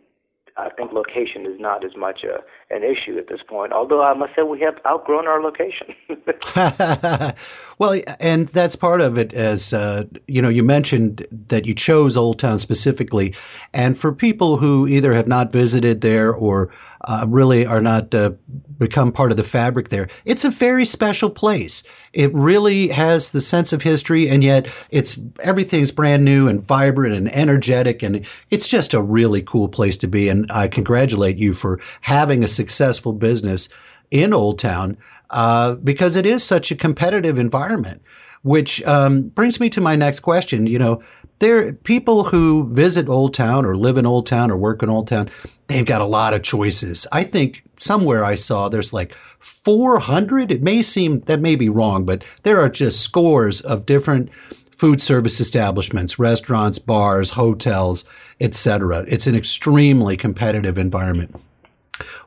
I 0.60 0.70
think 0.70 0.92
location 0.92 1.46
is 1.46 1.60
not 1.60 1.86
as 1.86 1.96
much 1.96 2.24
a, 2.24 2.40
an 2.74 2.84
issue 2.84 3.18
at 3.18 3.30
this 3.30 3.40
point. 3.48 3.72
Although 3.72 4.04
I 4.04 4.14
must 4.14 4.36
say 4.36 4.42
we 4.42 4.60
have 4.60 4.76
outgrown 4.86 5.26
our 5.26 5.42
location. 5.42 5.96
well, 7.80 8.02
and 8.20 8.50
that's 8.50 8.76
part 8.76 9.00
of 9.00 9.18
it. 9.18 9.34
As 9.34 9.74
uh, 9.74 10.04
you 10.28 10.42
know, 10.42 10.50
you 10.50 10.64
mentioned 10.64 11.26
that 11.48 11.66
you 11.66 11.74
chose 11.74 12.18
Old 12.18 12.40
Town 12.40 12.60
specifically, 12.60 13.34
and 13.74 13.98
for 13.98 14.12
people 14.12 14.58
who 14.58 14.88
either 14.88 15.14
have 15.14 15.28
not 15.28 15.54
visited 15.54 16.02
there 16.02 16.34
or 16.34 16.70
uh, 17.06 17.26
really 17.28 17.66
are 17.66 17.82
not 17.82 18.14
uh, 18.14 18.32
become 18.78 19.12
part 19.12 19.32
of 19.32 19.38
the 19.38 19.44
fabric 19.44 19.90
there. 19.90 20.08
It's 20.26 20.44
a 20.44 20.50
very 20.50 20.86
special 20.86 21.30
place. 21.30 21.84
It 22.14 22.34
really 22.34 22.88
has 22.90 23.32
the 23.32 23.42
sense 23.42 23.74
of 23.74 23.82
history, 23.82 24.30
and 24.30 24.44
yet 24.44 24.68
it's 24.90 25.20
everything's 25.42 25.92
brand 25.92 26.26
new 26.26 26.48
and 26.48 26.62
vibrant 26.62 27.16
and 27.16 27.34
energetic, 27.34 28.04
and 28.04 28.26
it's 28.50 28.68
just 28.68 28.94
a 28.94 29.02
really 29.02 29.42
cool 29.42 29.70
place 29.70 29.98
to 29.98 30.08
be. 30.08 30.30
And 30.30 30.52
I 30.52 30.68
congratulate 30.68 31.38
you 31.38 31.54
for 31.54 31.80
having 32.02 32.44
a 32.44 32.48
successful 32.48 33.14
business 33.14 33.70
in 34.12 34.34
Old 34.34 34.60
Town 34.60 34.98
uh, 35.30 35.76
because 35.76 36.16
it 36.16 36.26
is 36.26 36.44
such 36.44 36.72
a 36.72 36.76
competitive 36.76 37.38
environment. 37.38 38.02
Which 38.44 38.82
um, 38.84 39.24
brings 39.24 39.60
me 39.60 39.70
to 39.72 39.82
my 39.82 39.98
next 39.98 40.22
question. 40.22 40.66
You 40.66 40.80
know, 40.80 41.04
there 41.40 41.74
people 41.74 42.24
who 42.24 42.70
visit 42.74 43.10
Old 43.10 43.34
Town 43.34 43.66
or 43.66 43.76
live 43.76 43.98
in 43.98 44.06
Old 44.06 44.28
Town 44.28 44.52
or 44.52 44.58
work 44.58 44.84
in 44.84 44.90
Old 44.90 45.08
Town, 45.08 45.30
they've 45.68 45.86
got 45.86 46.02
a 46.02 46.06
lot 46.06 46.34
of 46.34 46.44
choices. 46.44 47.08
I 47.12 47.24
think 47.24 47.64
somewhere 47.78 48.24
I 48.24 48.36
saw 48.36 48.70
there's 48.70 48.94
like 48.94 49.16
400. 49.40 50.52
It 50.52 50.62
may 50.62 50.82
seem 50.82 51.22
that 51.22 51.42
may 51.42 51.56
be 51.56 51.70
wrong, 51.70 52.06
but 52.06 52.24
there 52.44 52.60
are 52.60 52.70
just 52.70 53.02
scores 53.02 53.62
of 53.62 53.86
different 53.86 54.30
food 54.72 55.02
service 55.02 55.40
establishments, 55.40 56.20
restaurants, 56.20 56.80
bars, 56.80 57.30
hotels, 57.30 58.06
etc. 58.40 59.06
It's 59.08 59.28
an 59.28 59.36
extremely 59.36 60.16
competitive 60.16 60.78
environment. 60.78 61.36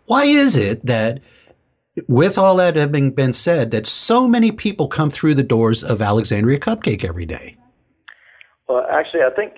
Why 0.07 0.25
is 0.25 0.57
it 0.57 0.85
that 0.85 1.21
with 2.09 2.39
all 2.39 2.57
that 2.57 2.77
having 2.77 3.11
been 3.11 3.33
said, 3.33 3.71
that 3.71 3.87
so 3.87 4.27
many 4.27 4.51
people 4.51 4.89
come 4.89 5.11
through 5.11 5.35
the 5.35 5.43
doors 5.43 5.85
of 5.85 6.01
Alexandria 6.01 6.59
Cupcake 6.59 7.05
every 7.05 7.27
day? 7.27 7.57
Well, 8.69 8.87
actually, 8.91 9.21
I 9.21 9.35
think 9.35 9.55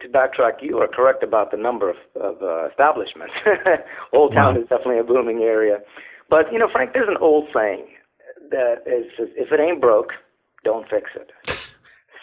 to 0.00 0.08
backtrack, 0.08 0.62
you 0.62 0.78
are 0.78 0.88
correct 0.88 1.22
about 1.22 1.50
the 1.50 1.56
number 1.56 1.90
of, 1.90 1.96
of 2.20 2.42
uh, 2.42 2.68
establishments. 2.68 3.34
old 4.12 4.32
Town 4.32 4.54
wow. 4.54 4.60
is 4.60 4.68
definitely 4.68 4.98
a 4.98 5.04
booming 5.04 5.40
area. 5.42 5.78
But, 6.28 6.52
you 6.52 6.58
know, 6.58 6.68
Frank, 6.70 6.92
there's 6.92 7.08
an 7.08 7.18
old 7.20 7.48
saying 7.54 7.86
that 8.50 8.82
is 8.86 9.06
if 9.18 9.52
it 9.52 9.60
ain't 9.60 9.80
broke, 9.80 10.10
don't 10.64 10.88
fix 10.88 11.10
it. 11.14 11.30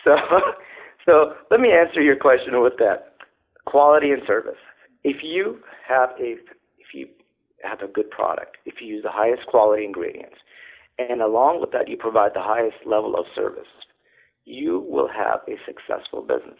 So, 0.04 0.18
so 1.06 1.34
let 1.50 1.62
me 1.62 1.70
answer 1.72 2.02
your 2.02 2.18
question 2.18 2.62
with 2.62 2.74
that 2.80 3.16
quality 3.66 4.12
and 4.12 4.22
service. 4.28 4.60
If 5.06 5.24
you 5.24 5.60
have 5.88 6.10
a 6.20 6.36
if 6.78 6.94
you 6.94 7.08
have 7.64 7.80
a 7.80 7.88
good 7.88 8.12
product, 8.12 8.58
if 8.66 8.76
you 8.82 8.88
use 8.88 9.04
the 9.04 9.12
highest 9.12 9.46
quality 9.48 9.86
ingredients, 9.86 10.36
and 11.00 11.22
along 11.22 11.62
with 11.62 11.72
that 11.72 11.88
you 11.88 11.96
provide 11.96 12.32
the 12.36 12.42
highest 12.42 12.86
level 12.86 13.16
of 13.16 13.26
service, 13.34 13.68
you 14.46 14.86
will 14.90 15.08
have 15.08 15.42
a 15.48 15.56
successful 15.66 16.22
business. 16.22 16.60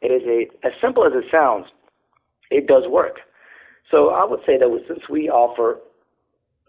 It 0.00 0.08
is 0.08 0.22
a 0.26 0.66
as 0.66 0.72
simple 0.80 1.04
as 1.04 1.12
it 1.14 1.24
sounds, 1.30 1.66
it 2.50 2.66
does 2.66 2.84
work. 2.88 3.18
So 3.90 4.10
I 4.10 4.24
would 4.24 4.40
say 4.46 4.56
that 4.58 4.84
since 4.88 5.00
we 5.10 5.28
offer, 5.28 5.80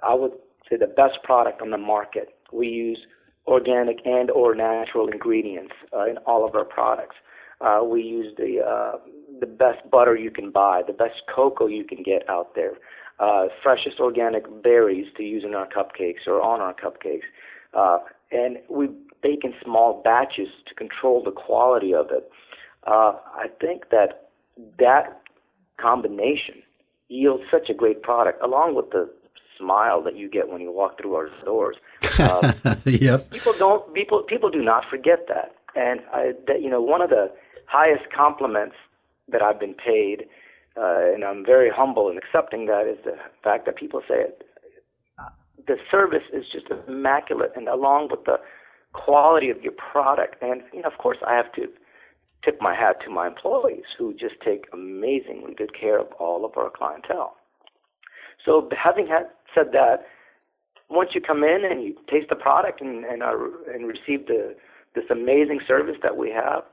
I 0.03 0.13
would 0.13 0.34
say 0.70 0.77
the 0.77 0.88
best 0.88 1.24
product 1.24 1.62
on 1.62 1.70
the 1.70 1.77
market, 1.77 2.29
we 2.51 2.67
use 2.67 3.00
organic 3.48 3.98
and 4.05 4.29
or 4.31 4.55
natural 4.55 5.08
ingredients 5.08 5.74
uh, 5.93 6.05
in 6.05 6.17
all 6.20 6.48
of 6.48 6.55
our 6.55 6.65
products. 6.65 7.15
Uh, 7.62 7.81
we 7.84 8.01
use 8.01 8.34
the 8.38 8.60
uh, 8.60 8.98
the 9.39 9.46
best 9.46 9.89
butter 9.89 10.15
you 10.15 10.31
can 10.31 10.51
buy, 10.51 10.81
the 10.86 10.93
best 10.93 11.22
cocoa 11.34 11.67
you 11.67 11.84
can 11.84 12.03
get 12.03 12.27
out 12.29 12.55
there 12.55 12.74
uh, 13.22 13.46
freshest 13.62 14.00
organic 14.00 14.43
berries 14.63 15.05
to 15.15 15.24
use 15.24 15.43
in 15.46 15.53
our 15.53 15.67
cupcakes 15.67 16.27
or 16.27 16.41
on 16.41 16.60
our 16.60 16.74
cupcakes. 16.74 17.22
Uh, 17.74 18.00
and 18.31 18.58
we 18.70 18.89
bake 19.22 19.44
in 19.44 19.54
small 19.63 20.01
batches 20.04 20.48
to 20.68 20.75
control 20.75 21.24
the 21.24 21.32
quality 21.32 21.94
of 21.94 22.08
it. 22.12 22.30
Uh, 22.86 23.13
I 23.36 23.48
think 23.60 23.90
that 23.90 24.30
that 24.80 25.22
combination 25.78 26.56
yields 27.10 27.44
such 27.51 27.70
a 27.70 27.74
great 27.74 28.01
product, 28.01 28.42
along 28.42 28.75
with 28.75 28.92
the 28.92 29.10
smile 29.58 30.01
that 30.04 30.16
you 30.16 30.30
get 30.30 30.50
when 30.50 30.62
you 30.62 30.72
walk 30.72 31.00
through 31.00 31.16
our 31.16 31.30
doors. 31.46 31.75
Um, 32.20 32.56
yep. 32.86 33.30
People 33.30 33.54
don't 33.58 33.94
people 33.94 34.24
people 34.24 34.50
do 34.50 34.63
not 34.63 34.86
forget 34.90 35.28
that, 35.28 35.56
and 35.75 36.01
I, 36.13 36.34
that 36.48 36.62
you 36.62 36.70
know 36.70 36.82
one 36.82 37.01
of 37.01 37.10
the 37.10 37.32
highest 37.68 38.12
compliments 38.16 38.75
that 39.30 39.42
I've 39.42 39.60
been 39.60 39.75
paid 39.75 40.25
uh, 40.78 41.13
and 41.13 41.24
I'm 41.24 41.46
very 41.46 41.70
humble 41.70 42.10
in 42.10 42.18
accepting 42.18 42.66
that, 42.68 42.88
is 42.88 42.98
the 43.04 43.18
fact 43.44 43.66
that 43.66 43.75
people 43.75 44.01
say 44.08 44.22
it. 44.22 44.46
The 45.68 45.75
service 45.92 46.24
is 46.34 46.46
just 46.51 46.68
immaculate, 46.88 47.51
and 47.56 47.68
along 47.68 48.10
with 48.10 48.24
the 48.25 48.40
quality 48.93 49.50
of 49.50 49.62
your 49.62 49.74
product, 49.74 50.36
and 50.41 50.62
you 50.74 50.81
know, 50.81 50.88
of 50.89 50.98
course, 50.98 51.17
I 51.25 51.36
have 51.36 51.51
to 51.53 51.67
tip 52.43 52.60
my 52.62 52.75
hat 52.75 52.98
to 53.05 53.12
my 53.12 53.27
employees 53.27 53.86
who 53.98 54.13
just 54.13 54.36
take 54.43 54.65
amazingly 54.74 55.53
good 55.53 55.71
care 55.79 56.00
of 56.00 56.07
all 56.19 56.45
of 56.45 56.57
our 56.57 56.69
clientele. 56.69 57.36
So, 58.43 58.67
having 58.75 59.07
had, 59.07 59.27
said 59.53 59.71
that, 59.74 60.05
once 60.89 61.12
you 61.13 61.21
come 61.21 61.43
in 61.43 61.63
and 61.69 61.83
you 61.83 61.95
taste 62.10 62.29
the 62.29 62.36
product 62.36 62.81
and 62.81 63.05
and, 63.05 63.24
are, 63.24 63.48
and 63.74 63.88
receive 63.88 64.27
the 64.27 64.55
this 64.95 65.05
amazing 65.10 65.62
service 65.65 65.95
that 66.03 66.17
we 66.17 66.29
have, 66.31 66.63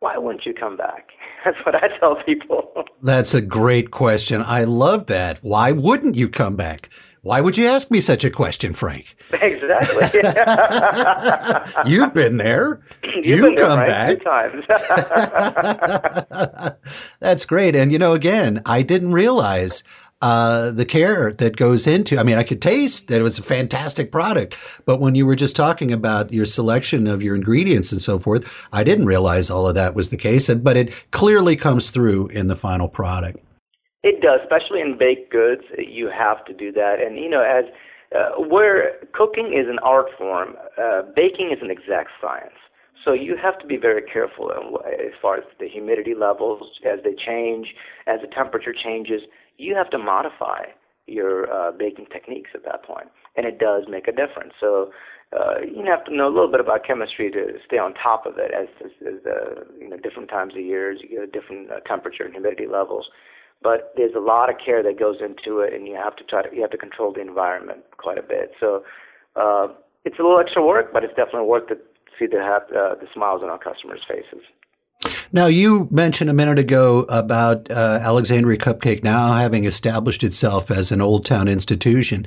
why 0.00 0.16
wouldn't 0.16 0.46
you 0.46 0.54
come 0.54 0.76
back? 0.76 1.08
That's 1.44 1.58
what 1.64 1.82
I 1.82 1.88
tell 1.98 2.16
people. 2.24 2.72
That's 3.02 3.34
a 3.34 3.40
great 3.40 3.90
question. 3.90 4.42
I 4.42 4.64
love 4.64 5.06
that. 5.06 5.38
Why 5.42 5.72
wouldn't 5.72 6.16
you 6.16 6.28
come 6.28 6.56
back? 6.56 6.90
Why 7.22 7.40
would 7.40 7.56
you 7.56 7.66
ask 7.66 7.90
me 7.90 8.00
such 8.00 8.24
a 8.24 8.30
question, 8.30 8.72
Frank? 8.72 9.16
Exactly. 9.32 10.20
You've 11.90 12.14
been 12.14 12.36
there. 12.36 12.80
You've 13.02 13.26
you 13.26 13.42
been 13.42 13.56
come 13.56 13.78
there, 13.80 14.16
back. 14.16 14.22
times. 14.22 14.64
That's 17.20 17.44
great. 17.44 17.74
And 17.74 17.92
you 17.92 17.98
know, 17.98 18.12
again, 18.12 18.62
I 18.66 18.82
didn't 18.82 19.12
realize 19.12 19.82
uh, 20.20 20.72
the 20.72 20.84
care 20.84 21.32
that 21.34 21.56
goes 21.56 21.86
into. 21.86 22.18
I 22.18 22.22
mean, 22.22 22.38
I 22.38 22.42
could 22.42 22.60
taste 22.60 23.08
that 23.08 23.20
it 23.20 23.22
was 23.22 23.38
a 23.38 23.42
fantastic 23.42 24.10
product, 24.10 24.56
but 24.84 25.00
when 25.00 25.14
you 25.14 25.26
were 25.26 25.36
just 25.36 25.54
talking 25.54 25.92
about 25.92 26.32
your 26.32 26.44
selection 26.44 27.06
of 27.06 27.22
your 27.22 27.36
ingredients 27.36 27.92
and 27.92 28.02
so 28.02 28.18
forth, 28.18 28.44
I 28.72 28.82
didn't 28.84 29.06
realize 29.06 29.50
all 29.50 29.68
of 29.68 29.74
that 29.76 29.94
was 29.94 30.10
the 30.10 30.16
case. 30.16 30.52
But 30.52 30.76
it 30.76 30.94
clearly 31.12 31.56
comes 31.56 31.90
through 31.90 32.28
in 32.28 32.48
the 32.48 32.56
final 32.56 32.88
product. 32.88 33.38
It 34.08 34.22
does, 34.22 34.40
especially 34.42 34.80
in 34.80 34.96
baked 34.96 35.30
goods. 35.30 35.62
You 35.76 36.08
have 36.08 36.44
to 36.46 36.54
do 36.54 36.72
that, 36.72 36.96
and 37.04 37.18
you 37.18 37.28
know, 37.28 37.42
as 37.42 37.64
uh, 38.16 38.40
where 38.42 38.94
cooking 39.12 39.48
is 39.52 39.66
an 39.68 39.78
art 39.80 40.06
form, 40.16 40.56
uh, 40.80 41.02
baking 41.14 41.52
is 41.52 41.58
an 41.60 41.70
exact 41.70 42.10
science. 42.20 42.58
So 43.04 43.12
you 43.12 43.36
have 43.36 43.58
to 43.60 43.66
be 43.66 43.76
very 43.76 44.02
careful 44.02 44.50
as 44.86 45.12
far 45.20 45.36
as 45.36 45.44
the 45.60 45.68
humidity 45.68 46.14
levels 46.14 46.62
as 46.84 47.00
they 47.04 47.14
change, 47.14 47.74
as 48.06 48.20
the 48.22 48.28
temperature 48.28 48.72
changes 48.72 49.22
you 49.58 49.74
have 49.74 49.90
to 49.90 49.98
modify 49.98 50.64
your 51.06 51.52
uh, 51.52 51.72
baking 51.72 52.06
techniques 52.12 52.50
at 52.54 52.64
that 52.64 52.84
point, 52.84 53.08
and 53.36 53.44
it 53.44 53.58
does 53.58 53.84
make 53.88 54.08
a 54.08 54.12
difference. 54.12 54.52
So 54.60 54.90
uh, 55.32 55.60
you 55.60 55.84
have 55.84 56.04
to 56.04 56.14
know 56.14 56.28
a 56.28 56.34
little 56.34 56.50
bit 56.50 56.60
about 56.60 56.86
chemistry 56.86 57.30
to 57.30 57.58
stay 57.66 57.78
on 57.78 57.92
top 57.94 58.24
of 58.24 58.38
it 58.38 58.52
as, 58.52 58.68
as, 58.82 58.90
as 59.06 59.26
uh, 59.26 59.64
you 59.78 59.88
know 59.88 59.96
different 59.98 60.30
times 60.30 60.54
of 60.54 60.62
years 60.62 61.00
you 61.02 61.20
get 61.20 61.32
different 61.32 61.70
uh, 61.70 61.80
temperature 61.80 62.24
and 62.24 62.32
humidity 62.32 62.66
levels. 62.66 63.06
But 63.62 63.92
there's 63.96 64.14
a 64.14 64.20
lot 64.20 64.50
of 64.50 64.56
care 64.64 64.82
that 64.82 64.98
goes 64.98 65.16
into 65.20 65.60
it, 65.60 65.74
and 65.74 65.86
you 65.86 65.94
have 65.94 66.16
to 66.16 66.24
try 66.24 66.42
to 66.42 66.54
you 66.54 66.62
have 66.62 66.70
to 66.70 66.78
control 66.78 67.12
the 67.12 67.20
environment 67.20 67.80
quite 67.96 68.18
a 68.18 68.22
bit. 68.22 68.52
So 68.60 68.84
uh, 69.36 69.68
it's 70.04 70.18
a 70.18 70.22
little 70.22 70.38
extra 70.38 70.64
work, 70.64 70.92
but 70.92 71.04
it's 71.04 71.14
definitely 71.14 71.48
worth 71.48 71.70
it 71.70 71.78
to 72.06 72.12
see 72.18 72.26
the 72.26 72.38
uh, 72.38 72.94
the 72.94 73.06
smiles 73.12 73.42
on 73.42 73.50
our 73.50 73.58
customers' 73.58 74.00
faces. 74.08 74.44
Now, 75.30 75.46
you 75.46 75.86
mentioned 75.90 76.30
a 76.30 76.32
minute 76.32 76.58
ago 76.58 77.00
about 77.08 77.70
uh, 77.70 78.00
Alexandria 78.02 78.58
Cupcake 78.58 79.04
now 79.04 79.34
having 79.34 79.64
established 79.64 80.24
itself 80.24 80.70
as 80.70 80.90
an 80.90 81.00
Old 81.00 81.24
Town 81.24 81.46
institution. 81.46 82.26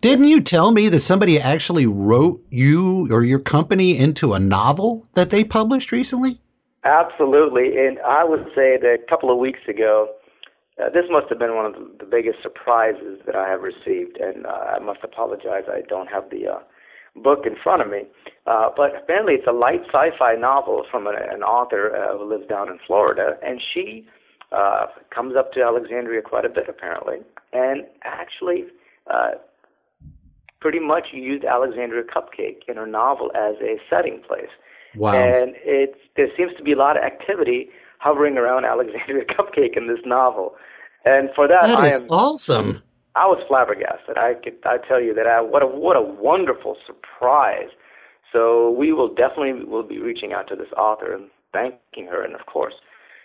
Didn't 0.00 0.26
you 0.26 0.40
tell 0.40 0.70
me 0.70 0.88
that 0.90 1.00
somebody 1.00 1.40
actually 1.40 1.86
wrote 1.86 2.44
you 2.50 3.08
or 3.10 3.24
your 3.24 3.38
company 3.38 3.98
into 3.98 4.34
a 4.34 4.38
novel 4.38 5.06
that 5.14 5.30
they 5.30 5.42
published 5.42 5.90
recently? 5.90 6.38
Absolutely. 6.84 7.78
And 7.78 7.98
I 8.00 8.24
would 8.24 8.44
say 8.54 8.76
that 8.76 8.98
a 9.02 9.10
couple 9.10 9.30
of 9.30 9.38
weeks 9.38 9.60
ago, 9.66 10.08
uh, 10.82 10.90
this 10.90 11.04
must 11.08 11.26
have 11.28 11.38
been 11.38 11.54
one 11.54 11.66
of 11.66 11.74
the, 11.74 11.86
the 12.00 12.04
biggest 12.04 12.38
surprises 12.42 13.20
that 13.26 13.36
I 13.36 13.48
have 13.48 13.60
received. 13.62 14.18
And 14.18 14.46
uh, 14.46 14.76
I 14.76 14.78
must 14.78 15.00
apologize, 15.02 15.64
I 15.68 15.82
don't 15.88 16.08
have 16.08 16.30
the 16.30 16.48
uh, 16.48 16.58
book 17.22 17.46
in 17.46 17.54
front 17.62 17.82
of 17.82 17.88
me. 17.88 18.02
Uh, 18.46 18.70
but 18.76 18.90
apparently, 18.96 19.34
it's 19.34 19.46
a 19.46 19.52
light 19.52 19.82
sci-fi 19.86 20.34
novel 20.34 20.84
from 20.90 21.06
an, 21.06 21.14
an 21.16 21.42
author 21.42 21.94
uh, 21.94 22.18
who 22.18 22.28
lives 22.28 22.48
down 22.48 22.68
in 22.68 22.78
Florida, 22.86 23.36
and 23.42 23.60
she 23.72 24.06
uh, 24.52 24.86
comes 25.14 25.34
up 25.36 25.52
to 25.52 25.62
Alexandria 25.62 26.22
quite 26.22 26.44
a 26.44 26.48
bit, 26.48 26.68
apparently, 26.68 27.18
and 27.52 27.86
actually. 28.04 28.64
Uh, 29.10 29.32
pretty 30.64 30.80
much 30.80 31.08
used 31.12 31.44
Alexandria 31.44 32.02
Cupcake 32.02 32.60
in 32.68 32.76
her 32.76 32.86
novel 32.86 33.30
as 33.36 33.54
a 33.60 33.76
setting 33.90 34.22
place. 34.26 34.48
Wow. 34.96 35.12
And 35.12 35.54
it's 35.62 35.98
there 36.16 36.28
seems 36.38 36.52
to 36.56 36.62
be 36.62 36.72
a 36.72 36.76
lot 36.76 36.96
of 36.96 37.02
activity 37.02 37.68
hovering 38.04 38.36
around 38.36 38.64
Alexandria 38.74 39.24
Cupcake 39.24 39.76
in 39.76 39.88
this 39.88 40.00
novel. 40.04 40.54
And 41.04 41.30
for 41.34 41.48
that, 41.48 41.62
that 41.62 41.78
I 41.78 41.88
is 41.88 42.02
am 42.02 42.08
awesome. 42.10 42.82
I 43.16 43.26
was 43.26 43.42
flabbergasted. 43.46 44.18
I 44.18 44.34
could 44.42 44.56
I 44.64 44.78
tell 44.88 45.00
you 45.00 45.14
that 45.14 45.26
I 45.26 45.40
what 45.40 45.62
a 45.62 45.66
what 45.66 45.96
a 45.96 46.02
wonderful 46.02 46.76
surprise. 46.86 47.68
So 48.32 48.70
we 48.70 48.92
will 48.92 49.14
definitely 49.14 49.64
will 49.64 49.84
be 49.84 49.98
reaching 49.98 50.32
out 50.32 50.48
to 50.48 50.56
this 50.56 50.72
author 50.76 51.14
and 51.14 51.30
thanking 51.52 52.06
her, 52.06 52.24
and 52.24 52.34
of 52.34 52.46
course, 52.46 52.74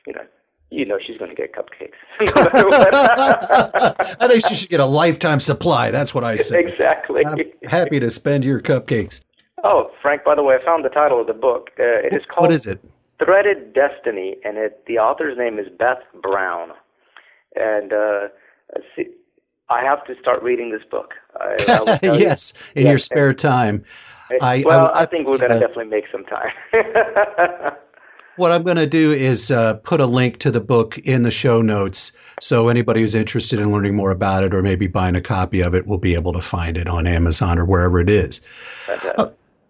you 0.06 0.14
know, 0.14 0.22
you 0.70 0.86
know 0.86 1.00
she's 1.04 1.18
going 1.18 1.32
to 1.32 1.36
get 1.36 1.54
cupcakes. 1.54 1.98
I 4.20 4.28
think 4.28 4.46
she 4.46 4.54
should 4.54 4.70
get 4.70 4.82
a 4.82 4.86
lifetime 4.86 5.40
supply. 5.40 5.90
That's 5.90 6.14
what 6.14 6.24
I 6.24 6.36
say. 6.36 6.60
exactly. 6.60 7.24
I'm 7.26 7.38
happy 7.68 8.00
to 8.00 8.12
spend 8.12 8.46
your 8.46 8.62
cupcakes. 8.62 9.22
Oh, 9.64 9.90
Frank, 10.02 10.24
by 10.24 10.36
the 10.36 10.44
way, 10.44 10.56
I 10.62 10.64
found 10.64 10.86
the 10.86 10.90
title 10.90 11.20
of 11.20 11.28
the 11.28 11.34
book. 11.34 11.72
Uh, 11.80 12.06
it 12.06 12.14
is 12.14 12.22
called 12.30 12.44
What 12.44 12.54
is 12.54 12.68
it? 12.68 12.80
Threaded 13.24 13.74
Destiny, 13.74 14.38
and 14.46 14.58
it, 14.58 14.86
the 14.88 14.98
author's 14.98 15.38
name 15.38 15.60
is 15.60 15.68
Beth 15.78 16.00
Brown. 16.22 16.70
And 17.56 17.92
uh, 17.92 18.28
see, 18.96 19.08
I 19.70 19.84
have 19.84 20.06
to 20.06 20.16
start 20.22 20.42
reading 20.42 20.72
this 20.72 20.84
book. 20.90 21.14
I, 21.40 21.54
I 21.54 21.58
tell 21.98 22.00
you. 22.02 22.20
yes, 22.20 22.54
in 22.76 22.84
Yes, 22.86 22.90
your 22.92 23.00
spare 23.00 23.34
time. 23.34 23.84
I- 24.42 24.64
well, 24.66 24.92
I- 24.94 25.02
I, 25.02 25.06
think 25.06 25.28
we're 25.28 25.38
going 25.38 25.50
to 25.52 25.58
uh, 25.58 25.60
definitely 25.60 25.86
make 25.86 26.06
some 26.12 26.24
time. 26.26 27.74
What 28.36 28.54
I'm 28.54 28.64
going 28.64 28.78
to 28.78 28.88
do 28.88 29.12
is 29.12 29.52
uh, 29.52 29.74
put 29.84 30.00
a 30.00 30.06
link 30.06 30.40
to 30.40 30.50
the 30.50 30.62
book 30.62 30.98
in 31.00 31.24
the 31.24 31.32
show 31.32 31.62
notes 31.62 32.14
so 32.40 32.70
anybody 32.70 33.02
who's 33.02 33.14
interested 33.14 33.60
in 33.60 33.70
learning 33.70 33.98
more 33.98 34.12
about 34.12 34.46
it 34.46 34.54
or 34.54 34.62
maybe 34.64 34.88
buying 34.88 35.18
a 35.18 35.22
copy 35.22 35.60
of 35.60 35.76
it 35.76 35.88
will 35.88 35.98
be 35.98 36.14
able 36.14 36.32
to 36.32 36.40
find 36.42 36.78
it 36.78 36.88
on 36.88 37.06
Amazon 37.06 37.60
or 37.60 37.66
wherever 37.66 38.00
it 38.00 38.10
is. 38.10 38.40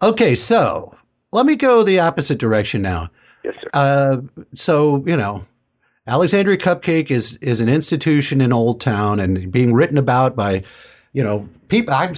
Okay, 0.03 0.35
so 0.35 0.95
let 1.31 1.47
me 1.47 1.55
go 1.55 1.81
the 1.81 1.99
opposite 1.99 2.37
direction 2.37 2.83
now. 2.83 3.09
Yes, 3.43 3.55
sir. 3.61 3.69
Uh, 3.73 4.17
so 4.55 5.03
you 5.05 5.17
know, 5.17 5.45
Alexandria 6.07 6.57
Cupcake 6.57 7.11
is 7.11 7.37
is 7.37 7.61
an 7.61 7.69
institution 7.69 8.41
in 8.41 8.51
Old 8.51 8.81
Town 8.81 9.19
and 9.19 9.51
being 9.51 9.73
written 9.73 9.97
about 9.97 10.35
by, 10.35 10.63
you 11.13 11.23
know, 11.23 11.47
people. 11.67 11.93
I'm 11.93 12.15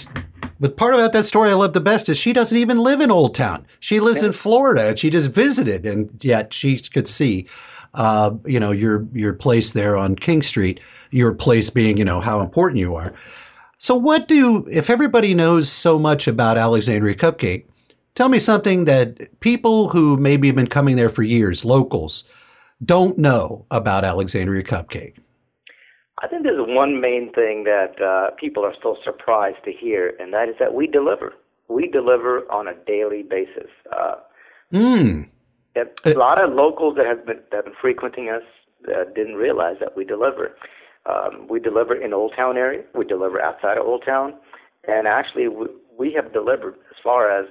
but 0.62 0.78
part 0.78 0.94
about 0.94 1.12
that 1.14 1.26
story 1.26 1.50
I 1.50 1.54
love 1.54 1.74
the 1.74 1.82
best 1.82 2.08
is 2.08 2.18
she 2.18 2.34
doesn't 2.34 2.58
even 2.58 2.78
live 2.78 3.02
in 3.02 3.10
Old 3.10 3.34
Town. 3.34 3.66
She 3.80 4.00
lives 4.00 4.22
in 4.22 4.32
Florida 4.32 4.90
and 4.90 5.00
she 5.00 5.10
just 5.10 5.32
visited, 5.32 5.88
and 5.88 6.10
yet 6.24 6.54
she 6.54 6.78
could 6.78 7.08
see, 7.08 7.48
uh, 7.96 8.32
you 8.46 8.60
know, 8.60 8.72
your 8.72 9.08
your 9.14 9.34
place 9.34 9.72
there 9.72 9.98
on 9.98 10.16
King 10.16 10.42
Street. 10.42 10.80
Your 11.10 11.34
place 11.34 11.70
being, 11.70 11.98
you 11.98 12.06
know, 12.06 12.22
how 12.22 12.40
important 12.40 12.80
you 12.80 12.96
are. 12.96 13.14
So, 13.80 13.96
what 13.96 14.28
do 14.28 14.66
if 14.72 14.90
everybody 14.90 15.34
knows 15.34 15.70
so 15.70 15.98
much 15.98 16.28
about 16.28 16.58
Alexandria 16.58 17.16
Cupcake? 17.16 17.66
Tell 18.16 18.30
me 18.30 18.40
something 18.40 18.86
that 18.86 19.40
people 19.40 19.90
who 19.90 20.18
maybe 20.18 20.48
have 20.48 20.56
been 20.56 20.68
coming 20.68 20.96
there 20.98 21.10
for 21.10 21.24
years, 21.24 21.64
locals, 21.64 22.26
don't 22.84 23.18
know 23.18 23.66
about 23.72 24.04
Alexandria 24.04 24.64
Cupcake. 24.64 25.18
I 26.22 26.28
think 26.28 26.44
there's 26.44 26.60
one 26.60 27.02
main 27.02 27.32
thing 27.34 27.64
that 27.64 28.02
uh, 28.02 28.32
people 28.40 28.64
are 28.66 28.76
still 28.78 28.98
surprised 29.04 29.64
to 29.66 29.72
hear, 29.72 30.14
and 30.20 30.34
that 30.34 30.50
is 30.50 30.56
that 30.60 30.74
we 30.74 30.88
deliver. 30.88 31.34
We 31.68 31.88
deliver 31.88 32.52
on 32.52 32.68
a 32.68 32.76
daily 32.86 33.24
basis. 33.24 33.70
Uh, 33.92 34.16
Hmm. 34.72 35.24
A 35.76 36.14
lot 36.14 36.42
of 36.42 36.54
locals 36.54 36.96
that 36.98 37.06
have 37.06 37.26
been 37.26 37.40
that 37.52 37.58
have 37.58 37.66
been 37.66 37.74
frequenting 37.80 38.30
us 38.30 38.44
uh, 38.88 39.04
didn't 39.16 39.36
realize 39.36 39.76
that 39.80 39.96
we 39.96 40.06
deliver. 40.06 40.56
Um, 41.06 41.48
we 41.50 41.60
deliver 41.60 41.96
in 41.96 42.14
Old 42.14 42.34
Town 42.36 42.58
area. 42.58 42.84
We 42.96 43.06
deliver 43.06 43.42
outside 43.42 43.78
of 43.78 43.86
Old 43.86 44.04
Town, 44.06 44.34
and 44.88 45.08
actually 45.08 45.48
we, 45.48 45.68
we 45.98 46.14
have 46.14 46.34
delivered 46.34 46.76
as 46.76 46.98
far 47.04 47.30
as 47.30 47.48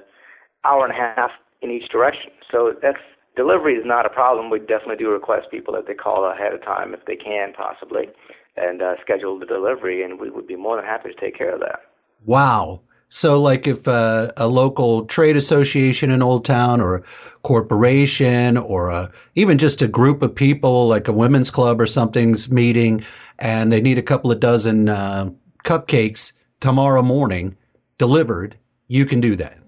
hour 0.64 0.84
and 0.84 0.92
a 0.92 0.96
half 0.96 1.30
in 1.62 1.70
each 1.70 1.88
direction. 1.90 2.30
So 2.50 2.74
that's 2.82 2.98
delivery 3.36 3.74
is 3.74 3.84
not 3.86 4.06
a 4.06 4.10
problem. 4.10 4.50
We 4.50 4.58
definitely 4.58 4.96
do 4.96 5.10
request 5.10 5.50
people 5.50 5.74
that 5.74 5.86
they 5.86 5.94
call 5.94 6.30
ahead 6.30 6.52
of 6.52 6.62
time 6.62 6.94
if 6.94 7.04
they 7.06 7.16
can 7.16 7.52
possibly, 7.52 8.08
and 8.56 8.82
uh, 8.82 8.94
schedule 9.00 9.38
the 9.38 9.46
delivery, 9.46 10.02
and 10.02 10.18
we 10.18 10.30
would 10.30 10.46
be 10.46 10.56
more 10.56 10.76
than 10.76 10.84
happy 10.84 11.10
to 11.12 11.20
take 11.20 11.36
care 11.36 11.54
of 11.54 11.60
that. 11.60 11.80
Wow. 12.24 12.80
So, 13.12 13.40
like, 13.40 13.66
if 13.66 13.88
uh, 13.88 14.30
a 14.36 14.46
local 14.46 15.04
trade 15.06 15.36
association 15.36 16.12
in 16.12 16.22
Old 16.22 16.44
Town, 16.44 16.80
or 16.80 16.96
a 16.96 17.02
corporation, 17.42 18.56
or 18.56 18.90
a, 18.90 19.10
even 19.34 19.58
just 19.58 19.82
a 19.82 19.88
group 19.88 20.22
of 20.22 20.32
people, 20.32 20.86
like 20.86 21.08
a 21.08 21.12
women's 21.12 21.50
club 21.50 21.80
or 21.80 21.86
something's 21.86 22.50
meeting, 22.52 23.04
and 23.40 23.72
they 23.72 23.80
need 23.80 23.98
a 23.98 24.02
couple 24.02 24.30
of 24.30 24.38
dozen 24.38 24.88
uh, 24.88 25.28
cupcakes 25.64 26.32
tomorrow 26.60 27.02
morning 27.02 27.56
delivered, 27.98 28.56
you 28.86 29.04
can 29.04 29.20
do 29.20 29.34
that. 29.36 29.58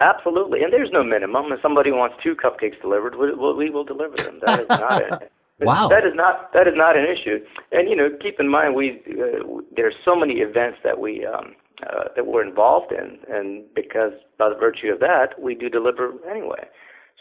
Absolutely, 0.00 0.62
and 0.62 0.72
there's 0.72 0.90
no 0.92 1.02
minimum. 1.02 1.52
If 1.52 1.60
somebody 1.60 1.90
wants 1.90 2.16
two 2.22 2.36
cupcakes 2.36 2.80
delivered, 2.80 3.16
we, 3.16 3.34
we 3.34 3.52
we 3.54 3.70
will 3.70 3.84
deliver 3.84 4.16
them. 4.16 4.38
That 4.46 4.60
is 4.60 4.68
not 4.70 5.02
a, 5.02 5.20
Wow. 5.60 5.88
That 5.88 6.06
is 6.06 6.12
not 6.14 6.52
that 6.52 6.68
is 6.68 6.74
not 6.76 6.96
an 6.96 7.04
issue. 7.04 7.44
And 7.72 7.88
you 7.88 7.96
know, 7.96 8.10
keep 8.22 8.38
in 8.38 8.48
mind 8.48 8.76
we 8.76 9.02
uh, 9.20 9.60
there's 9.74 9.94
so 10.04 10.14
many 10.14 10.34
events 10.34 10.78
that 10.84 10.96
we 11.00 11.26
um, 11.26 11.56
uh, 11.84 12.04
that 12.14 12.24
we're 12.24 12.46
involved 12.46 12.92
in, 12.92 13.18
and 13.28 13.64
because 13.74 14.12
by 14.38 14.48
the 14.50 14.54
virtue 14.54 14.88
of 14.92 15.00
that, 15.00 15.30
we 15.40 15.56
do 15.56 15.68
deliver 15.68 16.12
anyway. 16.30 16.64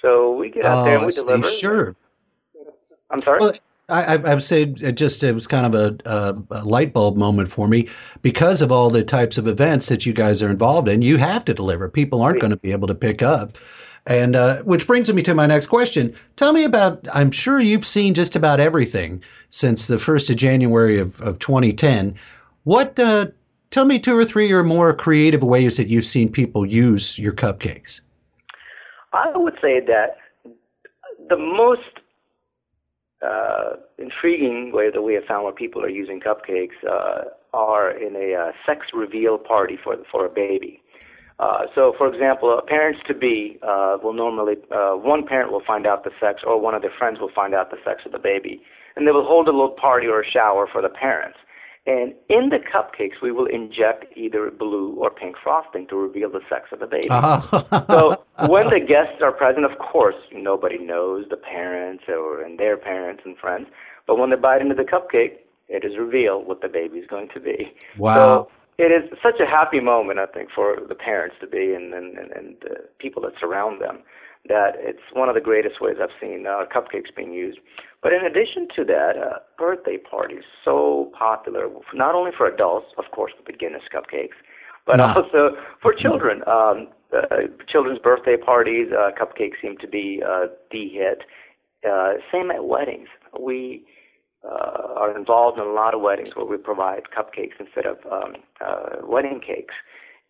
So 0.03 0.33
we 0.35 0.51
get 0.51 0.65
out 0.65 0.85
there 0.85 0.93
and 0.93 1.01
Oh, 1.01 1.03
I 1.03 1.05
we 1.07 1.11
see. 1.13 1.25
deliver. 1.25 1.49
Sure. 1.49 1.95
I'm 3.09 3.21
sorry. 3.23 3.39
Well, 3.39 3.53
I, 3.89 4.15
I, 4.15 4.33
would 4.33 4.43
say 4.43 4.63
it 4.63 4.93
just 4.93 5.23
it 5.23 5.33
was 5.33 5.47
kind 5.47 5.65
of 5.65 5.73
a, 5.73 6.09
a, 6.09 6.59
a 6.59 6.63
light 6.65 6.91
bulb 6.91 7.15
moment 7.15 7.49
for 7.49 7.69
me 7.69 7.87
because 8.21 8.61
of 8.61 8.69
all 8.69 8.89
the 8.89 9.03
types 9.03 9.37
of 9.37 9.47
events 9.47 9.87
that 9.87 10.05
you 10.05 10.11
guys 10.11 10.41
are 10.41 10.49
involved 10.49 10.89
in. 10.89 11.01
You 11.01 11.15
have 11.17 11.45
to 11.45 11.53
deliver. 11.53 11.87
People 11.87 12.21
aren't 12.21 12.41
going 12.41 12.51
to 12.51 12.57
be 12.57 12.73
able 12.73 12.89
to 12.89 12.95
pick 12.95 13.21
up. 13.21 13.57
And 14.05 14.35
uh, 14.35 14.61
which 14.63 14.87
brings 14.87 15.11
me 15.11 15.21
to 15.23 15.33
my 15.33 15.45
next 15.45 15.67
question. 15.67 16.15
Tell 16.35 16.53
me 16.53 16.63
about. 16.63 17.07
I'm 17.13 17.31
sure 17.31 17.59
you've 17.59 17.85
seen 17.85 18.13
just 18.13 18.35
about 18.35 18.59
everything 18.59 19.21
since 19.49 19.87
the 19.87 19.99
first 19.99 20.29
of 20.29 20.35
January 20.35 20.99
of, 20.99 21.21
of 21.21 21.39
2010. 21.39 22.15
What? 22.63 22.97
Uh, 22.99 23.27
tell 23.71 23.85
me 23.85 23.99
two 23.99 24.17
or 24.17 24.25
three 24.25 24.51
or 24.51 24.63
more 24.63 24.93
creative 24.93 25.43
ways 25.43 25.77
that 25.77 25.87
you've 25.87 26.05
seen 26.05 26.29
people 26.31 26.65
use 26.65 27.17
your 27.17 27.33
cupcakes. 27.33 28.01
I 29.13 29.31
would 29.35 29.55
say 29.61 29.81
that 29.81 30.17
the 31.29 31.37
most 31.37 31.96
uh, 33.25 33.77
intriguing 33.97 34.71
way 34.73 34.91
that 34.91 35.01
we 35.01 35.13
have 35.15 35.23
found 35.25 35.43
where 35.43 35.53
people 35.53 35.81
are 35.81 35.89
using 35.89 36.19
cupcakes 36.19 36.77
uh, 36.89 37.25
are 37.53 37.91
in 37.91 38.15
a 38.15 38.35
uh, 38.35 38.51
sex 38.65 38.87
reveal 38.93 39.37
party 39.37 39.77
for 39.83 39.95
for 40.11 40.25
a 40.25 40.29
baby. 40.29 40.81
Uh, 41.39 41.65
so, 41.75 41.93
for 41.97 42.11
example, 42.11 42.59
parents 42.67 42.99
to 43.07 43.13
be 43.13 43.59
uh, 43.61 43.97
will 44.01 44.13
normally 44.13 44.55
uh, 44.71 44.93
one 44.93 45.25
parent 45.25 45.51
will 45.51 45.63
find 45.65 45.85
out 45.85 46.03
the 46.03 46.11
sex, 46.19 46.41
or 46.45 46.59
one 46.59 46.73
of 46.73 46.81
their 46.81 46.93
friends 46.97 47.19
will 47.19 47.31
find 47.33 47.53
out 47.53 47.69
the 47.69 47.77
sex 47.85 48.01
of 48.05 48.11
the 48.11 48.19
baby, 48.19 48.61
and 48.95 49.07
they 49.07 49.11
will 49.11 49.25
hold 49.25 49.47
a 49.47 49.51
little 49.51 49.75
party 49.79 50.07
or 50.07 50.21
a 50.21 50.25
shower 50.25 50.67
for 50.71 50.81
the 50.81 50.89
parents. 50.89 51.37
And 51.87 52.13
in 52.27 52.49
the 52.49 52.59
cupcakes, 52.59 53.21
we 53.21 53.31
will 53.31 53.45
inject 53.45 54.05
either 54.17 54.51
blue 54.51 54.93
or 54.95 55.09
pink 55.09 55.37
frosting 55.41 55.87
to 55.87 55.95
reveal 55.95 56.29
the 56.29 56.41
sex 56.49 56.65
of 56.73 56.79
the 56.79 56.85
baby. 56.85 57.07
Ah. 57.09 57.85
so 57.89 58.21
when 58.49 58.69
the 58.69 58.81
guests 58.81 59.21
are 59.21 59.31
present, 59.31 59.63
of 59.63 59.79
course, 59.79 60.17
nobody 60.33 60.77
knows 60.77 61.27
the 61.29 61.37
parents 61.37 62.03
or 62.09 62.41
and 62.41 62.59
their 62.59 62.75
parents 62.75 63.23
and 63.23 63.37
friends. 63.37 63.67
But 64.05 64.17
when 64.19 64.29
they 64.29 64.35
bite 64.35 64.61
into 64.61 64.75
the 64.75 64.83
cupcake, 64.83 65.37
it 65.69 65.85
is 65.85 65.97
revealed 65.97 66.45
what 66.45 66.61
the 66.61 66.67
baby 66.67 66.97
is 66.97 67.07
going 67.07 67.29
to 67.33 67.39
be. 67.39 67.73
Wow. 67.97 68.15
So 68.15 68.51
it 68.77 68.91
is 68.91 69.09
such 69.23 69.39
a 69.39 69.45
happy 69.45 69.79
moment, 69.79 70.19
I 70.19 70.25
think, 70.25 70.49
for 70.53 70.77
the 70.87 70.95
parents 70.95 71.37
to 71.39 71.47
be 71.47 71.73
and 71.73 71.93
and, 71.93 72.17
and 72.17 72.57
the 72.61 72.83
people 72.99 73.21
that 73.21 73.31
surround 73.39 73.81
them. 73.81 73.99
That 74.47 74.73
it's 74.77 75.01
one 75.13 75.29
of 75.29 75.35
the 75.35 75.41
greatest 75.41 75.81
ways 75.81 75.95
I've 76.01 76.15
seen 76.21 76.45
uh, 76.47 76.65
cupcakes 76.73 77.13
being 77.15 77.33
used. 77.33 77.59
But 78.01 78.13
in 78.13 78.23
addition 78.25 78.67
to 78.75 78.85
that, 78.85 79.17
uh, 79.17 79.39
birthday 79.57 79.97
parties 79.97 80.43
so 80.63 81.11
popular, 81.17 81.67
not 81.93 82.15
only 82.15 82.31
for 82.37 82.47
adults, 82.47 82.87
of 82.97 83.05
course, 83.11 83.33
with 83.37 83.47
the 83.47 83.53
Guinness 83.53 83.83
cupcakes, 83.93 84.37
but 84.85 84.97
nah. 84.97 85.13
also 85.15 85.57
for 85.81 85.93
children. 85.93 86.41
Um, 86.47 86.87
uh, 87.13 87.47
children's 87.67 87.99
birthday 87.99 88.37
parties, 88.37 88.87
uh, 88.91 89.11
cupcakes 89.19 89.61
seem 89.61 89.77
to 89.77 89.87
be 89.87 90.21
uh, 90.25 90.47
the 90.71 90.89
hit. 90.89 91.23
Uh, 91.87 92.13
same 92.31 92.51
at 92.51 92.65
weddings. 92.65 93.07
We 93.39 93.85
uh, 94.43 94.93
are 94.95 95.17
involved 95.17 95.57
in 95.57 95.65
a 95.65 95.71
lot 95.71 95.93
of 95.93 96.01
weddings 96.01 96.35
where 96.35 96.45
we 96.45 96.57
provide 96.57 97.03
cupcakes 97.15 97.59
instead 97.59 97.85
of 97.85 97.97
um, 98.11 98.35
uh, 98.65 98.97
wedding 99.03 99.41
cakes. 99.45 99.73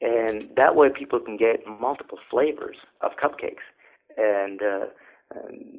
And 0.02 0.50
that 0.56 0.76
way 0.76 0.90
people 0.90 1.20
can 1.20 1.38
get 1.38 1.66
multiple 1.80 2.20
flavors 2.30 2.78
of 3.02 3.12
cupcakes. 3.22 3.66
And 4.18 4.62
uh, 4.62 4.86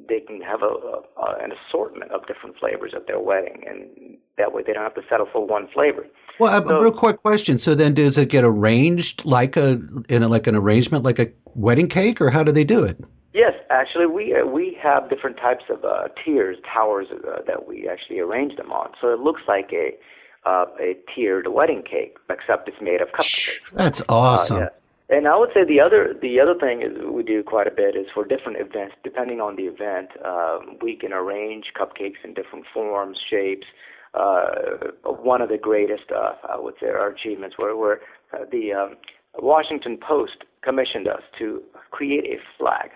they 0.07 0.19
can 0.19 0.41
have 0.41 0.61
a, 0.61 0.65
a, 0.65 1.43
an 1.43 1.51
assortment 1.51 2.11
of 2.11 2.25
different 2.27 2.57
flavors 2.57 2.93
at 2.95 3.07
their 3.07 3.19
wedding, 3.19 3.63
and 3.67 4.17
that 4.37 4.53
way 4.53 4.63
they 4.65 4.73
don't 4.73 4.83
have 4.83 4.95
to 4.95 5.01
settle 5.09 5.27
for 5.31 5.45
one 5.45 5.67
flavor. 5.73 6.05
Well, 6.39 6.55
a 6.57 6.81
real 6.81 6.91
quick 6.91 7.21
question. 7.21 7.57
So 7.57 7.75
then, 7.75 7.93
does 7.93 8.17
it 8.17 8.29
get 8.29 8.45
arranged 8.45 9.25
like 9.25 9.57
a 9.57 9.81
in 10.07 10.23
a, 10.23 10.27
like 10.27 10.47
an 10.47 10.55
arrangement 10.55 11.03
like 11.03 11.19
a 11.19 11.27
wedding 11.55 11.89
cake, 11.89 12.21
or 12.21 12.29
how 12.29 12.43
do 12.43 12.51
they 12.51 12.63
do 12.63 12.83
it? 12.83 12.97
Yes, 13.33 13.53
actually, 13.69 14.05
we 14.05 14.33
uh, 14.33 14.45
we 14.45 14.77
have 14.81 15.09
different 15.09 15.37
types 15.37 15.65
of 15.69 15.83
uh, 15.83 16.07
tiers, 16.23 16.57
towers 16.73 17.07
uh, 17.11 17.41
that 17.45 17.67
we 17.67 17.89
actually 17.89 18.19
arrange 18.19 18.55
them 18.55 18.71
on. 18.71 18.91
So 19.01 19.13
it 19.13 19.19
looks 19.19 19.41
like 19.47 19.71
a 19.73 19.97
uh, 20.45 20.65
a 20.79 20.95
tiered 21.13 21.47
wedding 21.47 21.83
cake, 21.83 22.17
except 22.29 22.69
it's 22.69 22.81
made 22.81 23.01
of 23.01 23.09
cupcakes. 23.09 23.59
That's 23.73 24.01
awesome. 24.07 24.57
Uh, 24.57 24.59
yeah. 24.61 24.69
And 25.09 25.27
I 25.27 25.35
would 25.35 25.49
say 25.55 25.65
the 25.65 25.79
other 25.79 26.13
the 26.21 26.39
other 26.39 26.53
thing 26.53 26.83
is 26.83 26.91
we 27.11 27.23
do 27.23 27.41
quite 27.41 27.65
a 27.65 27.71
bit 27.71 27.95
is 27.95 28.05
for 28.13 28.23
different 28.25 28.59
events. 28.59 28.95
Depending 29.03 29.41
on 29.41 29.55
the 29.55 29.63
event, 29.63 30.09
um, 30.23 30.77
we 30.81 30.95
can 30.95 31.13
arrange 31.13 31.73
cupcakes 31.79 32.23
in 32.23 32.35
different 32.35 32.65
forms, 32.71 33.19
shapes. 33.29 33.65
Uh, 34.13 34.91
one 35.03 35.41
of 35.41 35.49
the 35.49 35.57
greatest, 35.57 36.11
uh, 36.15 36.33
I 36.47 36.59
would 36.59 36.75
say, 36.79 36.87
our 36.87 37.09
achievements 37.09 37.57
were 37.57 37.75
where 37.75 38.01
uh, 38.33 38.45
the 38.51 38.73
um, 38.73 38.95
Washington 39.39 39.97
Post 39.97 40.45
commissioned 40.63 41.07
us 41.07 41.21
to 41.39 41.61
create 41.91 42.25
a 42.25 42.37
flag. 42.57 42.91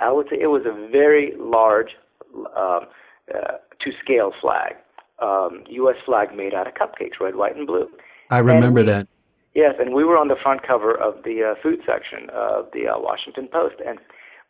I 0.00 0.10
would 0.10 0.28
say 0.30 0.38
it 0.40 0.48
was 0.48 0.62
a 0.66 0.90
very 0.90 1.32
large, 1.38 1.90
um, 2.56 2.86
uh, 3.32 3.58
to 3.80 3.90
scale 4.02 4.32
flag, 4.40 4.74
um, 5.20 5.64
U.S. 5.68 5.96
flag 6.04 6.34
made 6.36 6.54
out 6.54 6.66
of 6.66 6.74
cupcakes, 6.74 7.20
red, 7.20 7.36
white, 7.36 7.56
and 7.56 7.66
blue. 7.66 7.88
I 8.30 8.38
remember 8.38 8.80
we, 8.80 8.86
that. 8.86 9.08
Yes, 9.54 9.74
and 9.78 9.94
we 9.94 10.04
were 10.04 10.16
on 10.16 10.28
the 10.28 10.36
front 10.42 10.66
cover 10.66 10.94
of 10.94 11.22
the 11.24 11.52
uh, 11.52 11.62
food 11.62 11.80
section 11.86 12.30
of 12.30 12.68
the 12.72 12.88
uh, 12.88 12.98
Washington 12.98 13.48
Post, 13.52 13.76
and 13.86 13.98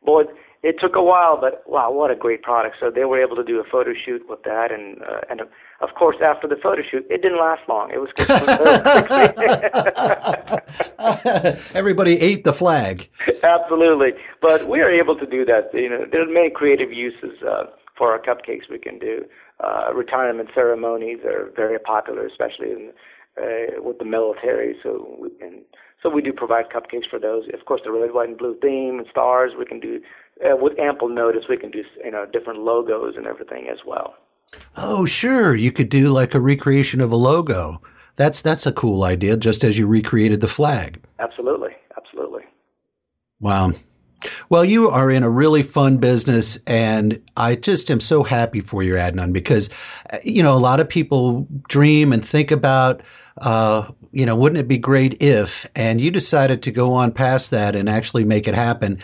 boy, 0.04 0.22
it 0.62 0.76
took 0.80 0.94
a 0.94 1.02
while, 1.02 1.36
but 1.40 1.64
wow, 1.66 1.90
what 1.90 2.12
a 2.12 2.14
great 2.14 2.42
product! 2.42 2.76
So 2.78 2.88
they 2.88 3.04
were 3.04 3.20
able 3.20 3.34
to 3.34 3.42
do 3.42 3.58
a 3.58 3.64
photo 3.64 3.94
shoot 3.94 4.22
with 4.28 4.44
that, 4.44 4.70
and 4.70 5.02
uh, 5.02 5.22
and 5.28 5.40
of 5.80 5.94
course, 5.98 6.18
after 6.24 6.46
the 6.46 6.54
photo 6.54 6.82
shoot, 6.88 7.04
it 7.10 7.20
didn't 7.20 7.38
last 7.38 7.62
long. 7.68 7.90
It 7.92 7.98
was 7.98 8.10
everybody 11.74 12.20
ate 12.20 12.44
the 12.44 12.52
flag. 12.52 13.08
Absolutely, 13.42 14.12
but 14.40 14.68
we 14.68 14.80
are 14.80 14.90
able 14.90 15.16
to 15.16 15.26
do 15.26 15.44
that. 15.46 15.70
You 15.74 15.90
know, 15.90 16.06
there 16.10 16.22
are 16.22 16.32
many 16.32 16.50
creative 16.50 16.92
uses 16.92 17.42
uh, 17.42 17.64
for 17.98 18.12
our 18.12 18.20
cupcakes 18.20 18.70
we 18.70 18.78
can 18.78 19.00
do. 19.00 19.24
Uh, 19.58 19.92
retirement 19.92 20.50
ceremonies 20.54 21.18
are 21.24 21.50
very 21.56 21.80
popular, 21.80 22.24
especially 22.24 22.70
in 22.70 22.92
uh, 23.40 23.80
with 23.82 23.98
the 23.98 24.04
military. 24.04 24.76
So 24.82 25.16
we 25.18 25.30
can, 25.30 25.62
so 26.02 26.08
we 26.10 26.22
do 26.22 26.32
provide 26.32 26.66
cupcakes 26.70 27.08
for 27.08 27.18
those. 27.18 27.44
Of 27.52 27.64
course, 27.66 27.80
the 27.84 27.92
red, 27.92 28.12
white, 28.12 28.28
and 28.28 28.38
blue 28.38 28.56
theme 28.60 28.98
and 28.98 29.06
stars. 29.10 29.52
We 29.58 29.64
can 29.64 29.80
do 29.80 30.00
uh, 30.44 30.56
with 30.56 30.78
ample 30.78 31.08
notice. 31.08 31.44
We 31.48 31.56
can 31.56 31.70
do 31.70 31.82
you 32.04 32.10
know 32.10 32.26
different 32.26 32.60
logos 32.60 33.14
and 33.16 33.26
everything 33.26 33.68
as 33.68 33.78
well. 33.86 34.14
Oh, 34.76 35.04
sure. 35.04 35.54
You 35.54 35.72
could 35.72 35.88
do 35.88 36.08
like 36.08 36.34
a 36.34 36.40
recreation 36.40 37.00
of 37.00 37.12
a 37.12 37.16
logo. 37.16 37.80
That's 38.16 38.42
that's 38.42 38.66
a 38.66 38.72
cool 38.72 39.04
idea. 39.04 39.36
Just 39.36 39.64
as 39.64 39.78
you 39.78 39.86
recreated 39.86 40.40
the 40.40 40.48
flag. 40.48 41.02
Absolutely, 41.18 41.70
absolutely. 41.96 42.42
Wow. 43.40 43.72
Well, 44.48 44.64
you 44.64 44.88
are 44.88 45.10
in 45.10 45.22
a 45.22 45.30
really 45.30 45.62
fun 45.62 45.98
business, 45.98 46.56
and 46.66 47.20
I 47.36 47.56
just 47.56 47.90
am 47.90 48.00
so 48.00 48.22
happy 48.22 48.60
for 48.60 48.82
you, 48.82 48.94
Adnan, 48.94 49.32
because 49.32 49.70
uh, 50.12 50.18
you 50.24 50.42
know 50.42 50.54
a 50.54 50.58
lot 50.58 50.80
of 50.80 50.88
people 50.88 51.46
dream 51.68 52.12
and 52.12 52.24
think 52.24 52.50
about 52.50 53.02
uh, 53.38 53.90
you 54.12 54.26
know, 54.26 54.36
wouldn't 54.36 54.58
it 54.58 54.68
be 54.68 54.78
great 54.78 55.20
if? 55.22 55.66
And 55.74 56.00
you 56.00 56.10
decided 56.10 56.62
to 56.62 56.70
go 56.70 56.92
on 56.92 57.12
past 57.12 57.50
that 57.50 57.74
and 57.74 57.88
actually 57.88 58.24
make 58.24 58.46
it 58.46 58.54
happen. 58.54 58.98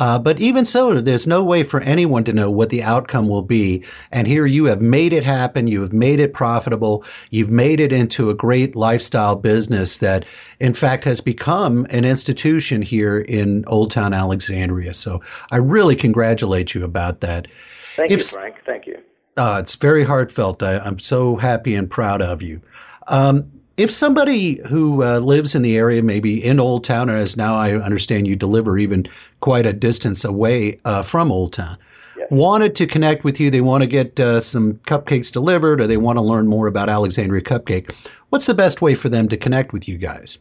Uh, 0.00 0.18
but 0.18 0.40
even 0.40 0.64
so, 0.64 1.00
there's 1.00 1.26
no 1.26 1.44
way 1.44 1.62
for 1.62 1.80
anyone 1.82 2.24
to 2.24 2.32
know 2.32 2.50
what 2.50 2.70
the 2.70 2.82
outcome 2.82 3.28
will 3.28 3.42
be. 3.42 3.84
And 4.10 4.26
here 4.26 4.44
you 4.44 4.64
have 4.64 4.80
made 4.80 5.12
it 5.12 5.22
happen. 5.22 5.68
You 5.68 5.82
have 5.82 5.92
made 5.92 6.18
it 6.18 6.34
profitable. 6.34 7.04
You've 7.30 7.50
made 7.50 7.78
it 7.78 7.92
into 7.92 8.28
a 8.28 8.34
great 8.34 8.74
lifestyle 8.74 9.36
business 9.36 9.98
that, 9.98 10.24
in 10.58 10.74
fact, 10.74 11.04
has 11.04 11.20
become 11.20 11.86
an 11.90 12.04
institution 12.04 12.82
here 12.82 13.20
in 13.20 13.64
Old 13.68 13.92
Town 13.92 14.12
Alexandria. 14.12 14.94
So 14.94 15.20
I 15.52 15.58
really 15.58 15.94
congratulate 15.94 16.74
you 16.74 16.82
about 16.82 17.20
that. 17.20 17.46
Thank 17.94 18.10
if, 18.10 18.20
you, 18.20 18.38
Frank. 18.38 18.56
Thank 18.66 18.86
you. 18.86 18.98
Uh, 19.36 19.58
it's 19.60 19.76
very 19.76 20.02
heartfelt. 20.02 20.62
I, 20.62 20.84
am 20.84 20.98
so 20.98 21.36
happy 21.36 21.74
and 21.76 21.88
proud 21.88 22.20
of 22.20 22.42
you. 22.42 22.60
Um, 23.06 23.50
if 23.76 23.90
somebody 23.90 24.60
who 24.66 25.02
uh, 25.02 25.18
lives 25.18 25.54
in 25.54 25.62
the 25.62 25.76
area, 25.76 26.02
maybe 26.02 26.44
in 26.44 26.60
Old 26.60 26.84
Town, 26.84 27.10
or 27.10 27.16
as 27.16 27.36
now 27.36 27.56
I 27.56 27.74
understand 27.74 28.28
you 28.28 28.36
deliver 28.36 28.78
even 28.78 29.06
quite 29.40 29.66
a 29.66 29.72
distance 29.72 30.24
away 30.24 30.78
uh, 30.84 31.02
from 31.02 31.32
Old 31.32 31.52
Town, 31.52 31.76
yes. 32.16 32.28
wanted 32.30 32.76
to 32.76 32.86
connect 32.86 33.24
with 33.24 33.40
you, 33.40 33.50
they 33.50 33.60
want 33.60 33.82
to 33.82 33.88
get 33.88 34.18
uh, 34.20 34.40
some 34.40 34.74
cupcakes 34.86 35.32
delivered, 35.32 35.80
or 35.80 35.86
they 35.86 35.96
want 35.96 36.18
to 36.18 36.22
learn 36.22 36.46
more 36.46 36.66
about 36.66 36.88
Alexandria 36.88 37.42
Cupcake, 37.42 37.94
what's 38.30 38.46
the 38.46 38.54
best 38.54 38.80
way 38.80 38.94
for 38.94 39.08
them 39.08 39.28
to 39.28 39.36
connect 39.36 39.72
with 39.72 39.88
you 39.88 39.98
guys? 39.98 40.38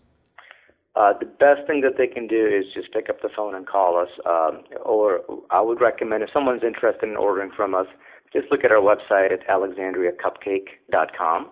Uh, 0.95 1.11
the 1.19 1.25
best 1.25 1.65
thing 1.65 1.81
that 1.81 1.97
they 1.97 2.05
can 2.05 2.27
do 2.27 2.45
is 2.45 2.65
just 2.71 2.93
pick 2.93 3.09
up 3.09 3.19
the 3.23 3.29
phone 3.35 3.55
and 3.55 3.65
call 3.65 3.97
us. 3.97 4.09
Um, 4.27 4.61
or 4.85 5.21
I 5.49 5.59
would 5.59 5.81
recommend 5.81 6.21
if 6.21 6.29
someone's 6.31 6.61
interested 6.63 7.09
in 7.09 7.15
ordering 7.15 7.49
from 7.55 7.73
us, 7.73 7.87
just 8.31 8.51
look 8.51 8.63
at 8.63 8.71
our 8.71 8.77
website 8.77 9.33
at 9.33 9.39
alexandriacupcake.com 9.47 11.49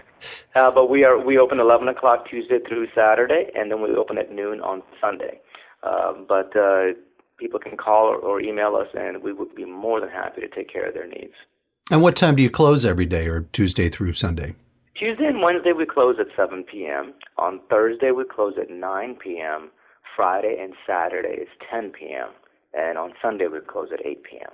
uh, 0.55 0.71
but 0.71 0.89
we 0.89 1.03
are 1.03 1.17
we 1.17 1.37
open 1.37 1.59
11 1.59 1.87
o'clock 1.87 2.29
Tuesday 2.29 2.59
through 2.67 2.87
Saturday, 2.93 3.49
and 3.55 3.71
then 3.71 3.81
we 3.81 3.89
open 3.95 4.17
at 4.17 4.31
noon 4.31 4.59
on 4.61 4.83
Sunday. 4.99 5.39
Um, 5.83 6.25
but 6.27 6.55
uh, 6.55 6.93
people 7.37 7.59
can 7.59 7.77
call 7.77 8.05
or, 8.05 8.17
or 8.17 8.41
email 8.41 8.75
us, 8.75 8.87
and 8.93 9.23
we 9.23 9.33
would 9.33 9.55
be 9.55 9.65
more 9.65 9.99
than 9.99 10.09
happy 10.09 10.41
to 10.41 10.47
take 10.47 10.71
care 10.71 10.87
of 10.87 10.93
their 10.93 11.07
needs. 11.07 11.33
And 11.89 12.01
what 12.01 12.15
time 12.15 12.35
do 12.35 12.43
you 12.43 12.49
close 12.49 12.85
every 12.85 13.05
day, 13.05 13.27
or 13.27 13.41
Tuesday 13.53 13.89
through 13.89 14.13
Sunday? 14.13 14.55
Tuesday 14.95 15.25
and 15.25 15.41
Wednesday 15.41 15.71
we 15.71 15.85
close 15.85 16.17
at 16.19 16.27
7 16.35 16.63
p.m. 16.63 17.13
On 17.37 17.59
Thursday 17.69 18.11
we 18.11 18.23
close 18.25 18.53
at 18.61 18.69
9 18.69 19.15
p.m. 19.15 19.71
Friday 20.15 20.57
and 20.61 20.73
Saturday 20.85 21.41
is 21.41 21.47
10 21.71 21.91
p.m 21.91 22.29
and 22.73 22.97
on 22.97 23.13
Sunday 23.21 23.47
we 23.47 23.59
close 23.59 23.89
at 23.93 24.05
8 24.05 24.23
p.m. 24.23 24.51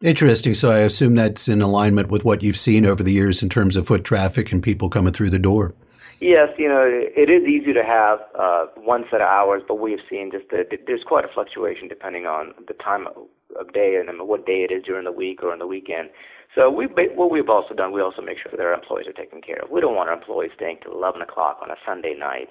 Interesting. 0.00 0.54
So 0.54 0.70
I 0.70 0.78
assume 0.78 1.16
that's 1.16 1.48
in 1.48 1.60
alignment 1.60 2.08
with 2.08 2.24
what 2.24 2.42
you've 2.42 2.58
seen 2.58 2.86
over 2.86 3.02
the 3.02 3.12
years 3.12 3.42
in 3.42 3.48
terms 3.48 3.74
of 3.74 3.86
foot 3.86 4.04
traffic 4.04 4.52
and 4.52 4.62
people 4.62 4.88
coming 4.88 5.12
through 5.12 5.30
the 5.30 5.38
door. 5.40 5.74
Yes, 6.20 6.48
you 6.58 6.68
know, 6.68 6.82
it 6.84 7.30
is 7.30 7.46
easy 7.46 7.72
to 7.72 7.84
have 7.84 8.18
uh, 8.34 8.66
one 8.74 9.04
set 9.10 9.20
of 9.20 9.28
hours, 9.28 9.62
but 9.66 9.76
we've 9.76 10.02
seen 10.10 10.30
just 10.32 10.50
that 10.50 10.66
there's 10.86 11.04
quite 11.06 11.24
a 11.24 11.28
fluctuation 11.32 11.86
depending 11.86 12.26
on 12.26 12.54
the 12.66 12.74
time 12.74 13.06
of 13.06 13.72
day 13.72 13.96
and 14.00 14.10
what 14.26 14.44
day 14.44 14.66
it 14.68 14.72
is 14.72 14.82
during 14.84 15.04
the 15.04 15.12
week 15.12 15.42
or 15.42 15.52
on 15.52 15.60
the 15.60 15.66
weekend. 15.66 16.10
So 16.54 16.70
we 16.70 16.86
what 16.86 17.30
we've 17.30 17.48
also 17.48 17.74
done, 17.74 17.92
we 17.92 18.00
also 18.00 18.22
make 18.22 18.38
sure 18.38 18.50
that 18.50 18.60
our 18.60 18.74
employees 18.74 19.06
are 19.06 19.12
taken 19.12 19.40
care 19.40 19.62
of. 19.62 19.70
We 19.70 19.80
don't 19.80 19.94
want 19.94 20.08
our 20.08 20.16
employees 20.16 20.50
staying 20.56 20.78
till 20.82 20.92
11 20.92 21.22
o'clock 21.22 21.60
on 21.62 21.70
a 21.70 21.76
Sunday 21.86 22.14
night. 22.18 22.48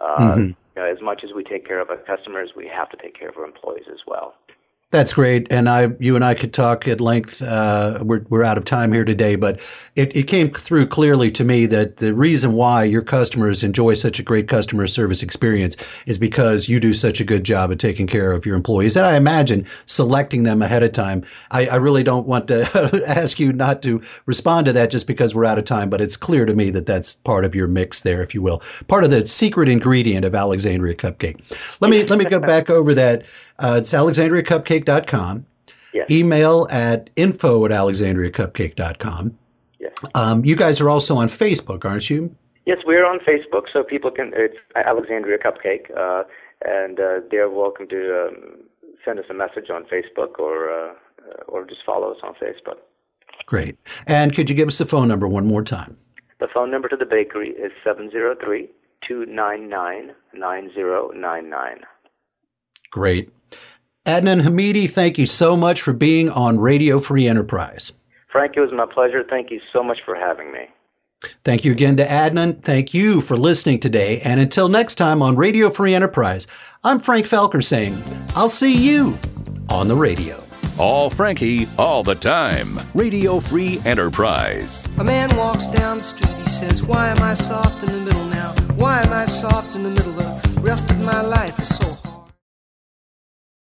Uh, 0.00 0.18
mm-hmm. 0.18 0.40
you 0.42 0.54
know, 0.76 0.84
as 0.84 1.00
much 1.00 1.22
as 1.24 1.30
we 1.34 1.42
take 1.42 1.66
care 1.66 1.80
of 1.80 1.90
our 1.90 1.96
customers, 1.96 2.50
we 2.56 2.66
have 2.66 2.90
to 2.90 2.96
take 2.96 3.18
care 3.18 3.28
of 3.28 3.36
our 3.36 3.44
employees 3.44 3.86
as 3.90 4.00
well. 4.06 4.34
That's 4.96 5.12
great, 5.12 5.46
and 5.50 5.68
I, 5.68 5.90
you 6.00 6.16
and 6.16 6.24
I 6.24 6.32
could 6.32 6.54
talk 6.54 6.88
at 6.88 7.02
length. 7.02 7.42
Uh, 7.42 7.98
we're 8.00 8.24
we're 8.30 8.42
out 8.42 8.56
of 8.56 8.64
time 8.64 8.94
here 8.94 9.04
today, 9.04 9.36
but 9.36 9.60
it, 9.94 10.16
it 10.16 10.22
came 10.22 10.50
through 10.50 10.86
clearly 10.86 11.30
to 11.32 11.44
me 11.44 11.66
that 11.66 11.98
the 11.98 12.14
reason 12.14 12.54
why 12.54 12.84
your 12.84 13.02
customers 13.02 13.62
enjoy 13.62 13.92
such 13.92 14.18
a 14.18 14.22
great 14.22 14.48
customer 14.48 14.86
service 14.86 15.22
experience 15.22 15.76
is 16.06 16.16
because 16.16 16.70
you 16.70 16.80
do 16.80 16.94
such 16.94 17.20
a 17.20 17.24
good 17.24 17.44
job 17.44 17.70
at 17.72 17.78
taking 17.78 18.06
care 18.06 18.32
of 18.32 18.46
your 18.46 18.56
employees, 18.56 18.96
and 18.96 19.04
I 19.04 19.18
imagine 19.18 19.66
selecting 19.84 20.44
them 20.44 20.62
ahead 20.62 20.82
of 20.82 20.92
time. 20.92 21.26
I, 21.50 21.66
I 21.66 21.76
really 21.76 22.02
don't 22.02 22.26
want 22.26 22.48
to 22.48 23.04
ask 23.06 23.38
you 23.38 23.52
not 23.52 23.82
to 23.82 24.00
respond 24.24 24.64
to 24.64 24.72
that 24.72 24.90
just 24.90 25.06
because 25.06 25.34
we're 25.34 25.44
out 25.44 25.58
of 25.58 25.66
time, 25.66 25.90
but 25.90 26.00
it's 26.00 26.16
clear 26.16 26.46
to 26.46 26.54
me 26.54 26.70
that 26.70 26.86
that's 26.86 27.12
part 27.12 27.44
of 27.44 27.54
your 27.54 27.68
mix 27.68 28.00
there, 28.00 28.22
if 28.22 28.34
you 28.34 28.40
will, 28.40 28.62
part 28.88 29.04
of 29.04 29.10
the 29.10 29.26
secret 29.26 29.68
ingredient 29.68 30.24
of 30.24 30.34
Alexandria 30.34 30.94
Cupcake. 30.94 31.38
Let 31.82 31.90
me 31.90 32.02
let 32.04 32.18
me 32.18 32.24
go 32.24 32.40
back 32.40 32.70
over 32.70 32.94
that. 32.94 33.24
Uh, 33.58 33.76
it's 33.78 33.92
alexandriacupcake.com. 33.92 35.46
Yes. 35.92 36.10
Email 36.10 36.66
at 36.70 37.10
info 37.16 37.64
at 37.64 37.70
alexandriacupcake.com. 37.70 39.38
Yes. 39.78 39.92
Um, 40.14 40.44
you 40.44 40.56
guys 40.56 40.80
are 40.80 40.90
also 40.90 41.16
on 41.16 41.28
Facebook, 41.28 41.84
aren't 41.84 42.10
you? 42.10 42.34
Yes, 42.66 42.78
we're 42.84 43.06
on 43.06 43.20
Facebook, 43.20 43.64
so 43.72 43.84
people 43.84 44.10
can. 44.10 44.32
It's 44.34 44.56
Alexandria 44.74 45.38
Cupcake, 45.38 45.96
uh, 45.96 46.24
and 46.64 46.98
uh, 46.98 47.20
they're 47.30 47.48
welcome 47.48 47.88
to 47.88 48.26
um, 48.26 48.56
send 49.04 49.20
us 49.20 49.26
a 49.30 49.34
message 49.34 49.70
on 49.70 49.84
Facebook 49.84 50.38
or 50.40 50.70
uh, 50.70 50.94
or 51.46 51.64
just 51.64 51.80
follow 51.86 52.10
us 52.10 52.18
on 52.22 52.34
Facebook. 52.34 52.78
Great. 53.46 53.76
And 54.06 54.34
could 54.34 54.50
you 54.50 54.56
give 54.56 54.68
us 54.68 54.78
the 54.78 54.86
phone 54.86 55.08
number 55.08 55.28
one 55.28 55.46
more 55.46 55.62
time? 55.62 55.96
The 56.40 56.48
phone 56.52 56.70
number 56.70 56.88
to 56.88 56.96
the 56.96 57.06
bakery 57.06 57.50
is 57.50 57.72
703 57.84 58.68
299 59.06 60.14
9099. 60.34 61.80
Great. 62.90 63.30
Adnan 64.06 64.42
Hamidi, 64.42 64.88
thank 64.88 65.18
you 65.18 65.26
so 65.26 65.56
much 65.56 65.82
for 65.82 65.92
being 65.92 66.30
on 66.30 66.60
Radio 66.60 67.00
Free 67.00 67.26
Enterprise. 67.26 67.92
Frank, 68.30 68.56
it 68.56 68.60
was 68.60 68.70
my 68.72 68.86
pleasure. 68.86 69.24
Thank 69.28 69.50
you 69.50 69.60
so 69.72 69.82
much 69.82 69.98
for 70.04 70.14
having 70.14 70.52
me. 70.52 70.68
Thank 71.44 71.64
you 71.64 71.72
again 71.72 71.96
to 71.96 72.06
Adnan. 72.06 72.62
Thank 72.62 72.94
you 72.94 73.20
for 73.20 73.36
listening 73.36 73.80
today. 73.80 74.20
And 74.20 74.38
until 74.38 74.68
next 74.68 74.96
time 74.96 75.22
on 75.22 75.34
Radio 75.34 75.70
Free 75.70 75.94
Enterprise, 75.94 76.46
I'm 76.84 77.00
Frank 77.00 77.26
Felker 77.26 77.64
saying, 77.64 78.00
I'll 78.36 78.48
see 78.48 78.76
you 78.76 79.18
on 79.70 79.88
the 79.88 79.96
radio. 79.96 80.42
All 80.78 81.08
Frankie, 81.08 81.66
all 81.78 82.02
the 82.02 82.14
time. 82.14 82.78
Radio 82.94 83.40
Free 83.40 83.80
Enterprise. 83.86 84.86
A 84.98 85.04
man 85.04 85.34
walks 85.36 85.66
down 85.66 85.98
the 85.98 86.04
street, 86.04 86.36
he 86.36 86.48
says, 86.48 86.82
Why 86.82 87.08
am 87.08 87.22
I 87.22 87.32
soft 87.34 87.82
in 87.82 87.92
the 87.92 88.00
middle 88.00 88.26
now? 88.26 88.52
Why 88.74 89.00
am 89.00 89.12
I 89.12 89.24
soft 89.24 89.74
in 89.74 89.82
the 89.82 89.90
middle? 89.90 90.12
The 90.12 90.60
rest 90.60 90.90
of 90.90 91.02
my 91.02 91.22
life 91.22 91.58
is 91.58 91.74
so 91.74 91.96